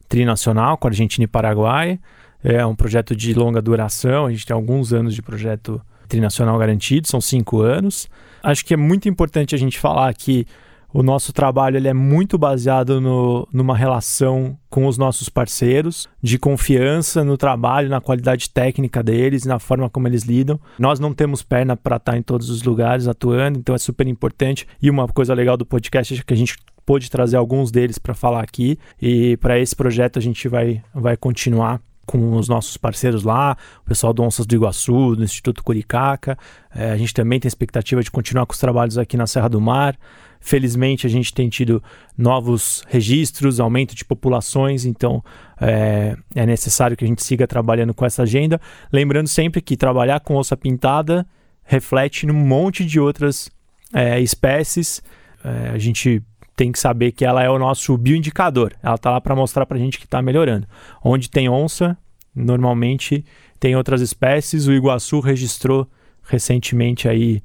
trinacional 0.09 0.77
com 0.77 0.87
a 0.87 0.89
Argentina 0.91 1.23
e 1.23 1.27
Paraguai. 1.27 1.99
É 2.43 2.65
um 2.65 2.75
projeto 2.75 3.15
de 3.15 3.33
longa 3.33 3.61
duração, 3.61 4.25
a 4.25 4.31
gente 4.31 4.45
tem 4.45 4.53
alguns 4.53 4.93
anos 4.93 5.13
de 5.13 5.21
projeto 5.21 5.81
trinacional 6.07 6.57
garantido, 6.57 7.07
são 7.07 7.19
cinco 7.19 7.61
anos. 7.61 8.07
Acho 8.41 8.65
que 8.65 8.73
é 8.73 8.77
muito 8.77 9.09
importante 9.09 9.53
a 9.53 9.57
gente 9.57 9.79
falar 9.79 10.13
que 10.13 10.45
o 10.93 11.03
nosso 11.03 11.33
trabalho 11.33 11.77
ele 11.77 11.87
é 11.87 11.93
muito 11.93 12.37
baseado 12.37 13.01
no, 13.01 13.47
numa 13.51 13.75
relação 13.75 14.57
com 14.69 14.87
os 14.87 14.97
nossos 14.97 15.27
parceiros, 15.27 16.07
de 16.23 16.39
confiança 16.39 17.23
no 17.23 17.37
trabalho, 17.37 17.89
na 17.89 17.99
qualidade 17.99 18.49
técnica 18.49 19.03
deles, 19.03 19.45
na 19.45 19.59
forma 19.59 19.89
como 19.89 20.07
eles 20.07 20.23
lidam. 20.23 20.59
Nós 20.79 20.99
não 20.99 21.13
temos 21.13 21.43
perna 21.43 21.75
para 21.75 21.97
estar 21.97 22.17
em 22.17 22.21
todos 22.21 22.49
os 22.49 22.63
lugares 22.63 23.07
atuando, 23.07 23.59
então 23.59 23.75
é 23.75 23.77
super 23.77 24.07
importante. 24.07 24.65
E 24.81 24.89
uma 24.89 25.07
coisa 25.07 25.33
legal 25.33 25.57
do 25.57 25.65
podcast 25.65 26.13
é 26.13 26.23
que 26.25 26.33
a 26.33 26.37
gente 26.37 26.55
pôde 26.85 27.11
trazer 27.11 27.35
alguns 27.35 27.69
deles 27.69 27.97
para 27.97 28.13
falar 28.13 28.41
aqui. 28.41 28.79
E 29.01 29.35
para 29.37 29.59
esse 29.59 29.75
projeto 29.75 30.17
a 30.17 30.21
gente 30.21 30.47
vai, 30.47 30.81
vai 30.95 31.17
continuar 31.17 31.81
com 32.07 32.37
os 32.37 32.47
nossos 32.47 32.77
parceiros 32.77 33.23
lá, 33.23 33.55
o 33.81 33.89
pessoal 33.89 34.13
do 34.13 34.23
Onças 34.23 34.45
do 34.45 34.55
Iguaçu, 34.55 35.15
do 35.15 35.23
Instituto 35.23 35.61
Curicaca. 35.61 36.37
É, 36.73 36.91
a 36.91 36.97
gente 36.97 37.13
também 37.13 37.39
tem 37.39 37.47
expectativa 37.47 38.01
de 38.01 38.09
continuar 38.09 38.45
com 38.45 38.53
os 38.53 38.59
trabalhos 38.59 38.97
aqui 38.97 39.17
na 39.17 39.27
Serra 39.27 39.49
do 39.49 39.61
Mar. 39.61 39.95
Felizmente, 40.39 41.05
a 41.05 41.09
gente 41.09 41.33
tem 41.33 41.49
tido 41.49 41.83
novos 42.17 42.83
registros, 42.87 43.59
aumento 43.59 43.93
de 43.93 44.05
populações, 44.05 44.85
então 44.85 45.23
é, 45.59 46.15
é 46.33 46.45
necessário 46.45 46.95
que 46.95 47.03
a 47.03 47.07
gente 47.07 47.23
siga 47.23 47.45
trabalhando 47.45 47.93
com 47.93 48.05
essa 48.05 48.23
agenda. 48.23 48.59
Lembrando 48.91 49.27
sempre 49.27 49.61
que 49.61 49.75
trabalhar 49.75 50.21
com 50.21 50.35
ossa 50.35 50.55
pintada 50.55 51.27
reflete 51.63 52.25
num 52.25 52.33
monte 52.33 52.85
de 52.85 52.99
outras 52.99 53.49
é, 53.93 54.19
espécies. 54.21 55.03
É, 55.43 55.69
a 55.69 55.77
gente 55.77 56.23
tem 56.57 56.71
que 56.71 56.79
saber 56.79 57.11
que 57.11 57.23
ela 57.23 57.43
é 57.43 57.49
o 57.49 57.59
nosso 57.59 57.95
bioindicador. 57.95 58.73
Ela 58.81 58.95
está 58.95 59.11
lá 59.11 59.21
para 59.21 59.35
mostrar 59.35 59.67
para 59.67 59.77
a 59.77 59.79
gente 59.79 59.99
que 59.99 60.05
está 60.05 60.23
melhorando. 60.23 60.67
Onde 61.03 61.29
tem 61.29 61.47
onça, 61.47 61.95
normalmente 62.35 63.23
tem 63.59 63.75
outras 63.75 64.01
espécies. 64.01 64.65
O 64.65 64.73
Iguaçu 64.73 65.19
registrou 65.19 65.87
recentemente 66.23 67.07
aí 67.07 67.43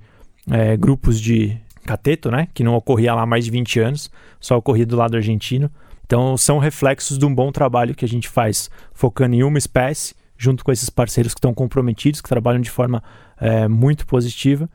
é, 0.50 0.78
grupos 0.78 1.20
de 1.20 1.58
cateto, 1.84 2.30
né? 2.30 2.48
Que 2.54 2.64
não 2.64 2.74
ocorria 2.74 3.14
lá 3.14 3.22
há 3.22 3.26
mais 3.26 3.44
de 3.44 3.50
20 3.50 3.80
anos, 3.80 4.10
só 4.40 4.56
ocorria 4.56 4.86
do 4.86 4.96
lado 4.96 5.14
argentino. 5.14 5.70
Então 6.06 6.34
são 6.38 6.58
reflexos 6.58 7.18
de 7.18 7.26
um 7.26 7.34
bom 7.34 7.52
trabalho 7.52 7.94
que 7.94 8.06
a 8.06 8.08
gente 8.08 8.30
faz 8.30 8.70
focando 8.94 9.34
em 9.34 9.42
uma 9.42 9.58
espécie, 9.58 10.14
junto 10.38 10.64
com 10.64 10.72
esses 10.72 10.88
parceiros 10.88 11.34
que 11.34 11.38
estão 11.38 11.52
comprometidos, 11.52 12.22
que 12.22 12.28
trabalham 12.30 12.62
de 12.62 12.70
forma 12.70 13.04
é, 13.38 13.68
muito 13.68 14.06
positiva. 14.06 14.70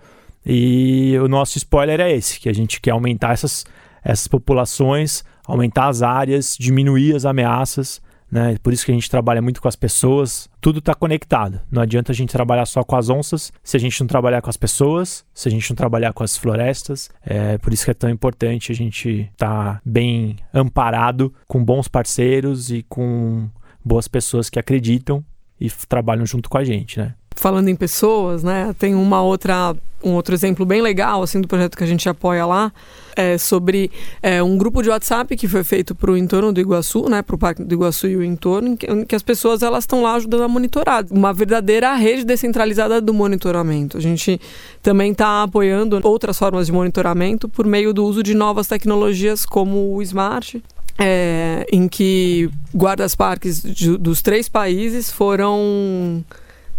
E 0.45 1.17
o 1.17 1.27
nosso 1.27 1.57
spoiler 1.57 1.99
é 1.99 2.15
esse, 2.15 2.39
que 2.39 2.47
a 2.47 2.53
gente 2.53 2.79
quer 2.79 2.91
aumentar 2.91 3.33
essas 3.33 3.65
essas 4.07 4.27
populações, 4.27 5.23
aumentar 5.45 5.89
as 5.89 6.01
áreas, 6.01 6.55
diminuir 6.57 7.13
as 7.13 7.25
ameaças. 7.25 8.01
Né? 8.31 8.57
Por 8.63 8.71
isso 8.71 8.85
que 8.85 8.91
a 8.91 8.93
gente 8.93 9.09
trabalha 9.09 9.41
muito 9.41 9.61
com 9.61 9.67
as 9.67 9.75
pessoas. 9.75 10.49
Tudo 10.61 10.79
está 10.79 10.95
conectado. 10.95 11.59
Não 11.69 11.81
adianta 11.81 12.13
a 12.13 12.15
gente 12.15 12.31
trabalhar 12.31 12.65
só 12.65 12.83
com 12.85 12.95
as 12.95 13.09
onças 13.09 13.51
se 13.61 13.75
a 13.75 13.79
gente 13.79 13.99
não 13.99 14.07
trabalhar 14.07 14.41
com 14.41 14.49
as 14.49 14.55
pessoas, 14.55 15.25
se 15.33 15.49
a 15.49 15.51
gente 15.51 15.69
não 15.69 15.75
trabalhar 15.75 16.13
com 16.13 16.23
as 16.23 16.37
florestas. 16.37 17.09
É 17.25 17.57
por 17.57 17.73
isso 17.73 17.83
que 17.83 17.91
é 17.91 17.93
tão 17.93 18.09
importante 18.09 18.71
a 18.71 18.75
gente 18.75 19.29
estar 19.33 19.75
tá 19.75 19.81
bem 19.85 20.37
amparado 20.53 21.33
com 21.45 21.63
bons 21.63 21.89
parceiros 21.89 22.71
e 22.71 22.83
com 22.83 23.49
boas 23.83 24.07
pessoas 24.07 24.49
que 24.49 24.57
acreditam 24.57 25.23
e 25.59 25.69
trabalham 25.69 26.25
junto 26.25 26.49
com 26.49 26.57
a 26.57 26.63
gente, 26.63 26.97
né? 26.99 27.13
Falando 27.37 27.69
em 27.69 27.75
pessoas, 27.75 28.43
né? 28.43 28.75
Tem 28.77 28.95
uma 28.95 29.21
outra, 29.21 29.75
um 30.03 30.13
outro 30.13 30.33
exemplo 30.33 30.65
bem 30.65 30.81
legal 30.81 31.21
assim 31.21 31.39
do 31.39 31.47
projeto 31.47 31.77
que 31.77 31.83
a 31.83 31.87
gente 31.87 32.09
apoia 32.09 32.45
lá, 32.45 32.73
é 33.15 33.37
sobre 33.37 33.91
é, 34.21 34.41
um 34.41 34.57
grupo 34.57 34.81
de 34.81 34.89
WhatsApp 34.89 35.35
que 35.37 35.47
foi 35.47 35.63
feito 35.63 35.95
para 35.95 36.11
o 36.11 36.17
entorno 36.17 36.51
do 36.51 36.59
Iguaçu, 36.59 37.07
né? 37.07 37.21
Para 37.21 37.35
o 37.35 37.39
Parque 37.39 37.63
do 37.63 37.73
Iguaçu 37.73 38.07
e 38.07 38.17
o 38.17 38.23
entorno, 38.23 38.75
que, 38.75 38.87
que 39.05 39.15
as 39.15 39.21
pessoas 39.21 39.61
elas 39.61 39.83
estão 39.83 40.01
lá 40.01 40.15
ajudando 40.15 40.43
a 40.43 40.47
monitorar, 40.47 41.05
uma 41.11 41.31
verdadeira 41.31 41.93
rede 41.95 42.25
descentralizada 42.25 42.99
do 42.99 43.13
monitoramento. 43.13 43.97
A 43.97 44.01
gente 44.01 44.41
também 44.81 45.11
está 45.11 45.43
apoiando 45.43 45.99
outras 46.03 46.37
formas 46.37 46.67
de 46.67 46.73
monitoramento 46.73 47.47
por 47.47 47.65
meio 47.65 47.93
do 47.93 48.03
uso 48.03 48.23
de 48.23 48.33
novas 48.33 48.67
tecnologias 48.67 49.45
como 49.45 49.95
o 49.95 50.01
Smart, 50.01 50.61
é, 50.97 51.67
em 51.71 51.87
que 51.87 52.49
guardas-parques 52.75 53.61
dos 53.99 54.23
três 54.23 54.49
países 54.49 55.11
foram 55.11 56.23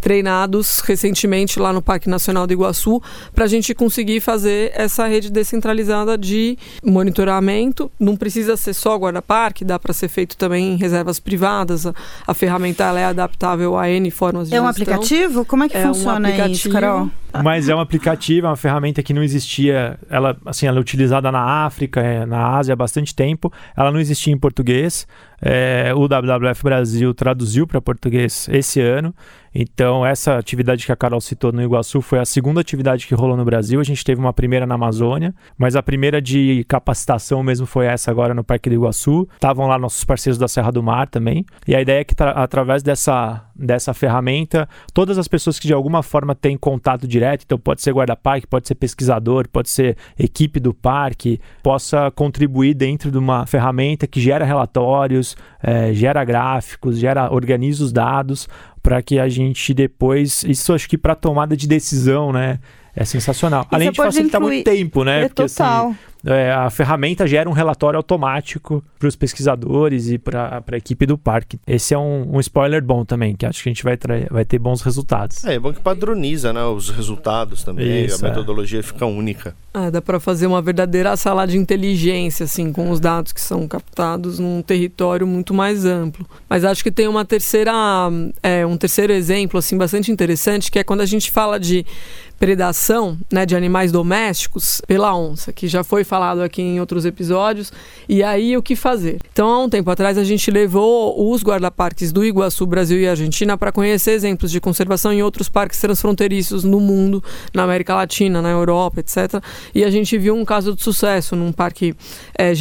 treinados 0.00 0.80
recentemente 0.80 1.58
lá 1.58 1.72
no 1.72 1.82
Parque 1.82 2.08
Nacional 2.08 2.46
do 2.46 2.52
Iguaçu 2.52 3.02
para 3.34 3.44
a 3.44 3.48
gente 3.48 3.74
conseguir 3.74 4.20
fazer 4.20 4.72
essa 4.74 5.06
rede 5.06 5.30
descentralizada 5.30 6.16
de 6.16 6.56
monitoramento. 6.84 7.90
Não 7.98 8.16
precisa 8.16 8.56
ser 8.56 8.74
só 8.74 8.96
guarda-parque, 8.96 9.64
dá 9.64 9.78
para 9.78 9.92
ser 9.92 10.08
feito 10.08 10.36
também 10.36 10.74
em 10.74 10.76
reservas 10.76 11.18
privadas. 11.18 11.86
A, 11.86 11.94
a 12.26 12.34
ferramenta 12.34 12.84
é 12.98 13.04
adaptável 13.04 13.76
a 13.76 13.88
N 13.88 14.10
formas 14.10 14.48
de 14.48 14.54
É 14.54 14.60
um 14.60 14.66
gestão. 14.66 14.84
aplicativo? 14.84 15.44
Como 15.44 15.64
é 15.64 15.68
que 15.68 15.76
é 15.76 15.82
funciona 15.82 16.28
um 16.28 16.46
isso, 16.46 16.70
Carol? 16.70 17.10
Mas 17.44 17.68
é 17.68 17.74
um 17.74 17.80
aplicativo, 17.80 18.46
é 18.46 18.50
uma 18.50 18.56
ferramenta 18.56 19.02
que 19.02 19.12
não 19.12 19.22
existia. 19.22 19.98
Ela, 20.08 20.36
assim, 20.46 20.66
ela 20.66 20.78
é 20.78 20.80
utilizada 20.80 21.30
na 21.30 21.66
África, 21.66 22.00
é, 22.00 22.24
na 22.24 22.56
Ásia 22.56 22.72
há 22.72 22.76
bastante 22.76 23.14
tempo. 23.14 23.52
Ela 23.76 23.92
não 23.92 24.00
existia 24.00 24.32
em 24.32 24.38
português. 24.38 25.06
É, 25.40 25.92
o 25.94 26.08
WWF 26.08 26.62
Brasil 26.64 27.12
traduziu 27.14 27.66
para 27.66 27.80
português 27.80 28.48
esse 28.50 28.80
ano. 28.80 29.14
Então, 29.60 30.06
essa 30.06 30.38
atividade 30.38 30.86
que 30.86 30.92
a 30.92 30.96
Carol 30.96 31.20
citou 31.20 31.50
no 31.50 31.60
Iguaçu 31.60 32.00
foi 32.00 32.20
a 32.20 32.24
segunda 32.24 32.60
atividade 32.60 33.08
que 33.08 33.14
rolou 33.16 33.36
no 33.36 33.44
Brasil. 33.44 33.80
A 33.80 33.82
gente 33.82 34.04
teve 34.04 34.20
uma 34.20 34.32
primeira 34.32 34.64
na 34.64 34.76
Amazônia, 34.76 35.34
mas 35.58 35.74
a 35.74 35.82
primeira 35.82 36.22
de 36.22 36.64
capacitação 36.68 37.42
mesmo 37.42 37.66
foi 37.66 37.86
essa 37.86 38.08
agora 38.08 38.32
no 38.32 38.44
Parque 38.44 38.70
do 38.70 38.76
Iguaçu. 38.76 39.28
Estavam 39.34 39.66
lá 39.66 39.76
nossos 39.76 40.04
parceiros 40.04 40.38
da 40.38 40.46
Serra 40.46 40.70
do 40.70 40.80
Mar 40.80 41.08
também. 41.08 41.44
E 41.66 41.74
a 41.74 41.82
ideia 41.82 42.02
é 42.02 42.04
que, 42.04 42.14
através 42.36 42.84
dessa, 42.84 43.46
dessa 43.52 43.92
ferramenta, 43.92 44.68
todas 44.94 45.18
as 45.18 45.26
pessoas 45.26 45.58
que 45.58 45.66
de 45.66 45.74
alguma 45.74 46.04
forma 46.04 46.36
têm 46.36 46.56
contato 46.56 47.08
direto, 47.08 47.42
então 47.44 47.58
pode 47.58 47.82
ser 47.82 47.92
guarda-parque, 47.92 48.46
pode 48.46 48.68
ser 48.68 48.76
pesquisador, 48.76 49.48
pode 49.48 49.70
ser 49.70 49.96
equipe 50.16 50.60
do 50.60 50.72
parque, 50.72 51.40
possa 51.64 52.12
contribuir 52.12 52.74
dentro 52.74 53.10
de 53.10 53.18
uma 53.18 53.44
ferramenta 53.44 54.06
que 54.06 54.20
gera 54.20 54.44
relatórios, 54.44 55.36
é, 55.60 55.92
gera 55.92 56.24
gráficos, 56.24 56.96
gera 56.96 57.32
organiza 57.32 57.82
os 57.82 57.92
dados 57.92 58.48
para 58.88 59.02
que 59.02 59.18
a 59.18 59.28
gente 59.28 59.74
depois. 59.74 60.42
Isso 60.44 60.72
acho 60.72 60.88
que 60.88 60.96
para 60.96 61.14
tomada 61.14 61.54
de 61.54 61.68
decisão, 61.68 62.32
né? 62.32 62.58
É 62.96 63.04
sensacional. 63.04 63.66
E 63.70 63.74
Além 63.74 63.90
de 63.90 63.96
facilitar 63.98 64.40
incluir... 64.40 64.54
muito 64.54 64.64
tempo, 64.64 65.04
né? 65.04 65.24
É 65.24 65.28
Porque, 65.28 65.42
assim, 65.42 65.56
total. 65.56 65.88
Assim, 65.88 65.98
é, 66.26 66.52
a 66.52 66.68
ferramenta 66.70 67.26
gera 67.26 67.48
um 67.48 67.52
relatório 67.52 67.96
automático 67.96 68.82
para 68.98 69.08
os 69.08 69.16
pesquisadores 69.16 70.10
e 70.10 70.18
para 70.18 70.62
a 70.66 70.76
equipe 70.76 71.06
do 71.06 71.16
parque. 71.16 71.58
Esse 71.66 71.94
é 71.94 71.98
um, 71.98 72.36
um, 72.36 72.40
spoiler 72.40 72.82
bom 72.82 73.04
também, 73.04 73.36
que 73.36 73.46
acho 73.46 73.62
que 73.62 73.68
a 73.68 73.72
gente 73.72 73.84
vai, 73.84 73.98
vai 74.30 74.44
ter 74.44 74.58
bons 74.58 74.82
resultados. 74.82 75.44
É, 75.44 75.54
é 75.54 75.58
bom 75.58 75.72
que 75.72 75.80
padroniza 75.80 76.52
né, 76.52 76.64
os 76.64 76.90
resultados 76.90 77.62
também, 77.62 78.06
Isso, 78.06 78.24
a 78.24 78.28
é. 78.28 78.30
metodologia 78.30 78.82
fica 78.82 79.06
única. 79.06 79.54
É, 79.72 79.90
dá 79.90 80.02
para 80.02 80.18
fazer 80.18 80.46
uma 80.46 80.60
verdadeira 80.60 81.16
sala 81.16 81.46
de 81.46 81.56
inteligência, 81.56 82.44
assim, 82.44 82.72
com 82.72 82.90
os 82.90 82.98
dados 82.98 83.32
que 83.32 83.40
são 83.40 83.68
captados 83.68 84.38
num 84.38 84.60
território 84.62 85.26
muito 85.26 85.54
mais 85.54 85.84
amplo. 85.84 86.26
Mas 86.48 86.64
acho 86.64 86.82
que 86.82 86.90
tem 86.90 87.06
uma 87.06 87.24
terceira, 87.24 87.72
é, 88.42 88.66
um 88.66 88.76
terceiro 88.76 89.12
exemplo, 89.12 89.58
assim, 89.58 89.76
bastante 89.76 90.10
interessante, 90.10 90.70
que 90.70 90.78
é 90.78 90.84
quando 90.84 91.02
a 91.02 91.06
gente 91.06 91.30
fala 91.30 91.60
de 91.60 91.86
predação 92.38 93.18
né, 93.30 93.44
de 93.44 93.56
animais 93.56 93.90
domésticos 93.90 94.80
pela 94.86 95.14
onça, 95.14 95.52
que 95.52 95.66
já 95.66 95.82
foi 95.82 96.04
falado 96.08 96.42
aqui 96.42 96.62
em 96.62 96.80
outros 96.80 97.04
episódios. 97.04 97.70
E 98.08 98.22
aí 98.22 98.56
o 98.56 98.62
que 98.62 98.74
fazer? 98.74 99.18
Então, 99.30 99.48
há 99.48 99.62
um 99.62 99.68
tempo 99.68 99.90
atrás, 99.90 100.16
a 100.16 100.24
gente 100.24 100.50
levou 100.50 101.30
os 101.30 101.42
guarda-parques 101.42 102.10
do 102.10 102.24
Iguaçu, 102.24 102.66
Brasil 102.66 102.98
e 102.98 103.06
Argentina 103.06 103.56
para 103.56 103.70
conhecer 103.70 104.12
exemplos 104.12 104.50
de 104.50 104.60
conservação 104.60 105.12
em 105.12 105.22
outros 105.22 105.48
parques 105.48 105.80
transfronteiriços 105.80 106.64
no 106.64 106.80
mundo, 106.80 107.22
na 107.54 107.62
América 107.62 107.94
Latina, 107.94 108.40
na 108.40 108.50
Europa, 108.50 109.00
etc. 109.00 109.42
E 109.74 109.84
a 109.84 109.90
gente 109.90 110.16
viu 110.16 110.34
um 110.34 110.44
caso 110.44 110.74
de 110.74 110.82
sucesso 110.82 111.36
num 111.36 111.52
parque 111.52 111.94
é, 112.36 112.52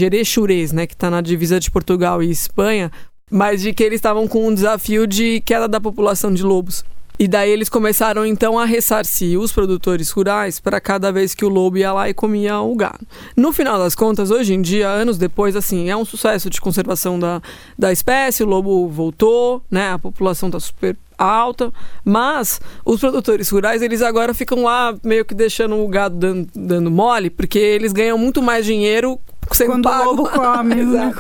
né, 0.73 0.85
que 0.85 0.93
está 0.93 1.09
na 1.09 1.21
divisa 1.21 1.59
de 1.59 1.71
Portugal 1.71 2.21
e 2.21 2.29
Espanha, 2.29 2.91
mas 3.31 3.61
de 3.61 3.73
que 3.73 3.83
eles 3.83 3.97
estavam 3.97 4.27
com 4.27 4.47
um 4.47 4.53
desafio 4.53 5.07
de 5.07 5.41
queda 5.41 5.67
da 5.67 5.79
população 5.79 6.33
de 6.33 6.43
lobos. 6.43 6.83
E 7.19 7.27
daí 7.27 7.49
eles 7.49 7.67
começaram 7.67 8.25
então 8.25 8.59
a 8.59 8.65
ressarcir 8.65 9.39
os 9.39 9.51
produtores 9.51 10.11
rurais 10.11 10.59
para 10.59 10.79
cada 10.79 11.11
vez 11.11 11.33
que 11.33 11.43
o 11.43 11.49
lobo 11.49 11.77
ia 11.77 11.91
lá 11.91 12.07
e 12.07 12.13
comia 12.13 12.59
o 12.59 12.75
gado. 12.75 13.05
No 13.35 13.51
final 13.51 13.79
das 13.79 13.95
contas, 13.95 14.29
hoje 14.29 14.53
em 14.53 14.61
dia, 14.61 14.87
anos 14.87 15.17
depois, 15.17 15.55
assim, 15.55 15.89
é 15.89 15.97
um 15.97 16.05
sucesso 16.05 16.49
de 16.49 16.61
conservação 16.61 17.17
da, 17.17 17.41
da 17.77 17.91
espécie, 17.91 18.43
o 18.43 18.47
lobo 18.47 18.87
voltou, 18.87 19.63
né? 19.69 19.91
A 19.93 19.99
população 19.99 20.49
está 20.49 20.59
super 20.59 20.95
alta, 21.17 21.73
mas 22.05 22.61
os 22.85 22.99
produtores 22.99 23.49
rurais 23.49 23.81
eles 23.81 24.03
agora 24.03 24.35
ficam 24.35 24.63
lá 24.63 24.95
meio 25.03 25.25
que 25.25 25.33
deixando 25.33 25.75
o 25.83 25.87
gado 25.87 26.15
dando, 26.15 26.47
dando 26.53 26.91
mole, 26.91 27.31
porque 27.31 27.57
eles 27.57 27.91
ganham 27.91 28.17
muito 28.17 28.41
mais 28.43 28.65
dinheiro 28.65 29.19
sendo 29.55 29.71
quando 29.71 29.83
pago. 29.83 30.03
o 30.03 30.05
lobo 30.05 30.29
come. 30.29 30.75
Né? 30.87 31.13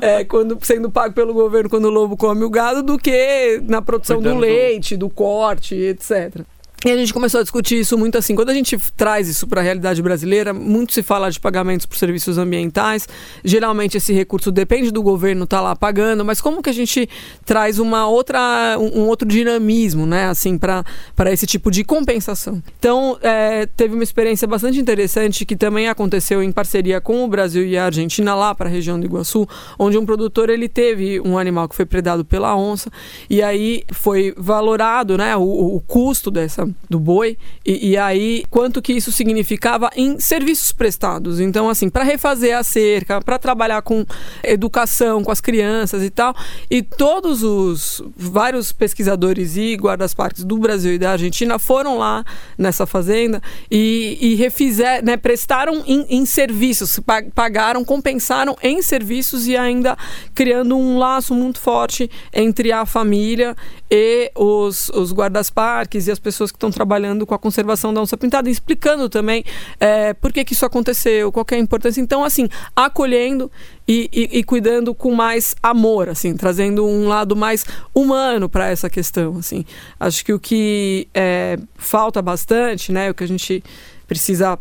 é, 0.00 0.24
quando 0.24 0.58
sendo 0.62 0.90
pago 0.90 1.14
pelo 1.14 1.32
governo 1.32 1.70
quando 1.70 1.86
o 1.86 1.90
lobo 1.90 2.16
come 2.16 2.44
o 2.44 2.50
gado 2.50 2.82
do 2.82 2.98
que 2.98 3.60
na 3.66 3.80
produção 3.80 4.16
Cuidando 4.16 4.34
do 4.34 4.40
leite, 4.40 4.96
do... 4.96 5.06
do 5.06 5.10
corte, 5.14 5.74
etc. 5.74 6.44
E 6.82 6.90
a 6.90 6.96
gente 6.96 7.12
começou 7.12 7.40
a 7.40 7.42
discutir 7.42 7.78
isso 7.78 7.98
muito 7.98 8.16
assim. 8.16 8.34
Quando 8.34 8.48
a 8.48 8.54
gente 8.54 8.78
traz 8.96 9.28
isso 9.28 9.46
para 9.46 9.60
a 9.60 9.64
realidade 9.64 10.00
brasileira, 10.00 10.54
muito 10.54 10.94
se 10.94 11.02
fala 11.02 11.30
de 11.30 11.38
pagamentos 11.38 11.84
por 11.84 11.94
serviços 11.98 12.38
ambientais. 12.38 13.06
Geralmente 13.44 13.98
esse 13.98 14.14
recurso 14.14 14.50
depende 14.50 14.90
do 14.90 15.02
governo 15.02 15.44
estar 15.44 15.58
tá 15.58 15.62
lá 15.62 15.76
pagando, 15.76 16.24
mas 16.24 16.40
como 16.40 16.62
que 16.62 16.70
a 16.70 16.72
gente 16.72 17.06
traz 17.44 17.78
uma 17.78 18.08
outra, 18.08 18.78
um, 18.78 19.00
um 19.00 19.08
outro 19.08 19.28
dinamismo, 19.28 20.06
né, 20.06 20.28
assim, 20.28 20.56
para 20.56 20.84
esse 21.26 21.46
tipo 21.46 21.70
de 21.70 21.84
compensação? 21.84 22.62
Então, 22.78 23.18
é, 23.20 23.66
teve 23.66 23.92
uma 23.92 24.02
experiência 24.02 24.48
bastante 24.48 24.80
interessante 24.80 25.44
que 25.44 25.56
também 25.56 25.86
aconteceu 25.86 26.42
em 26.42 26.50
parceria 26.50 26.98
com 26.98 27.22
o 27.22 27.28
Brasil 27.28 27.62
e 27.62 27.76
a 27.76 27.84
Argentina 27.84 28.34
lá 28.34 28.54
para 28.54 28.70
a 28.70 28.72
região 28.72 28.98
do 28.98 29.04
Iguaçu, 29.04 29.46
onde 29.78 29.98
um 29.98 30.06
produtor 30.06 30.48
ele 30.48 30.66
teve 30.66 31.20
um 31.20 31.36
animal 31.36 31.68
que 31.68 31.76
foi 31.76 31.84
predado 31.84 32.24
pela 32.24 32.56
onça 32.56 32.90
e 33.28 33.42
aí 33.42 33.82
foi 33.92 34.32
valorado, 34.34 35.18
né, 35.18 35.36
o, 35.36 35.76
o 35.76 35.80
custo 35.86 36.30
dessa 36.30 36.69
do 36.88 36.98
boi 36.98 37.36
e, 37.64 37.90
e, 37.90 37.96
aí 37.96 38.44
quanto 38.50 38.82
que 38.82 38.92
isso 38.92 39.12
significava 39.12 39.90
em 39.94 40.18
serviços 40.18 40.72
prestados. 40.72 41.40
Então, 41.40 41.68
assim, 41.68 41.88
para 41.88 42.04
refazer 42.04 42.56
a 42.56 42.62
cerca, 42.62 43.20
para 43.20 43.38
trabalhar 43.38 43.82
com 43.82 44.04
educação 44.42 45.22
com 45.22 45.30
as 45.30 45.40
crianças 45.40 46.02
e 46.02 46.10
tal, 46.10 46.34
e 46.70 46.82
todos 46.82 47.42
os 47.42 48.02
vários 48.16 48.72
pesquisadores 48.72 49.56
e 49.56 49.74
guardas-parques 49.74 50.44
do 50.44 50.58
Brasil 50.58 50.94
e 50.94 50.98
da 50.98 51.12
Argentina 51.12 51.58
foram 51.58 51.98
lá 51.98 52.24
nessa 52.56 52.86
fazenda 52.86 53.42
e, 53.70 54.18
e 54.20 54.34
refizeram, 54.34 55.04
né, 55.04 55.16
prestaram 55.16 55.82
em, 55.86 56.06
em 56.08 56.26
serviços, 56.26 57.00
pagaram, 57.34 57.84
compensaram 57.84 58.56
em 58.62 58.82
serviços 58.82 59.46
e 59.46 59.56
ainda 59.56 59.96
criando 60.34 60.76
um 60.76 60.98
laço 60.98 61.34
muito 61.34 61.58
forte 61.58 62.10
entre 62.32 62.72
a 62.72 62.86
família 62.86 63.56
e 63.90 64.30
os, 64.34 64.88
os 64.90 65.12
guardas-parques 65.12 66.06
e 66.06 66.10
as 66.10 66.18
pessoas 66.18 66.52
que 66.52 66.58
estão 66.60 66.70
trabalhando 66.70 67.26
com 67.26 67.34
a 67.34 67.38
conservação 67.38 67.92
da 67.92 68.00
onça 68.00 68.16
pintada, 68.16 68.50
explicando 68.50 69.08
também 69.08 69.42
é, 69.80 70.12
por 70.12 70.32
que, 70.32 70.44
que 70.44 70.52
isso 70.52 70.66
aconteceu, 70.66 71.32
qual 71.32 71.46
é 71.50 71.54
a 71.54 71.58
importância. 71.58 72.00
Então, 72.00 72.22
assim, 72.22 72.48
acolhendo 72.76 73.50
e, 73.88 74.08
e, 74.12 74.38
e, 74.38 74.44
cuidando 74.44 74.94
com 74.94 75.14
mais 75.14 75.54
amor, 75.62 76.08
assim, 76.08 76.36
trazendo 76.36 76.86
um 76.86 77.08
lado 77.08 77.34
mais 77.34 77.64
humano 77.94 78.48
para 78.48 78.68
essa 78.68 78.88
questão, 78.88 79.38
assim. 79.38 79.64
Acho 79.98 80.24
que 80.24 80.32
o 80.32 80.38
que 80.38 81.08
é, 81.14 81.58
falta 81.76 82.20
bastante, 82.20 82.92
né, 82.92 83.10
o 83.10 83.14
que 83.14 83.24
a 83.24 83.28
gente 83.28 83.64
precisa 84.06 84.58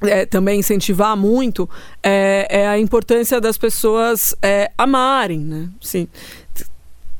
é, 0.00 0.24
também 0.24 0.60
incentivar 0.60 1.16
muito 1.16 1.68
é, 2.02 2.46
é, 2.48 2.68
a 2.68 2.78
importância 2.78 3.40
das 3.40 3.58
pessoas 3.58 4.34
é, 4.40 4.70
amarem, 4.78 5.40
né? 5.40 5.68
Sim, 5.80 6.08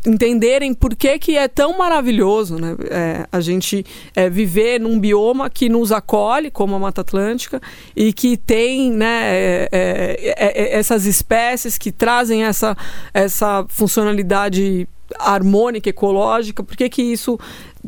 entenderem 0.07 0.73
por 0.75 0.95
que, 0.95 1.19
que 1.19 1.37
é 1.37 1.49
tão 1.49 1.77
maravilhoso 1.77 2.57
né? 2.57 2.77
É, 2.91 3.27
a 3.31 3.41
gente 3.41 3.85
é, 4.15 4.31
viver 4.31 4.81
num 4.81 4.99
bioma 4.99 5.51
que 5.51 5.69
nos 5.69 5.91
acolhe, 5.91 6.51
como 6.51 6.75
a 6.75 6.79
Mata 6.79 7.01
Atlântica, 7.01 7.61
e 7.97 8.13
que 8.13 8.37
tem 8.37 8.93
né, 8.93 9.31
é, 9.35 9.69
é, 9.73 10.35
é, 10.37 10.63
é 10.63 10.79
essas 10.79 11.05
espécies 11.05 11.77
que 11.77 11.91
trazem 11.91 12.45
essa, 12.45 12.77
essa 13.13 13.65
funcionalidade 13.69 14.89
harmônica, 15.19 15.89
ecológica, 15.89 16.63
por 16.63 16.77
que, 16.77 16.89
que 16.89 17.03
isso 17.03 17.39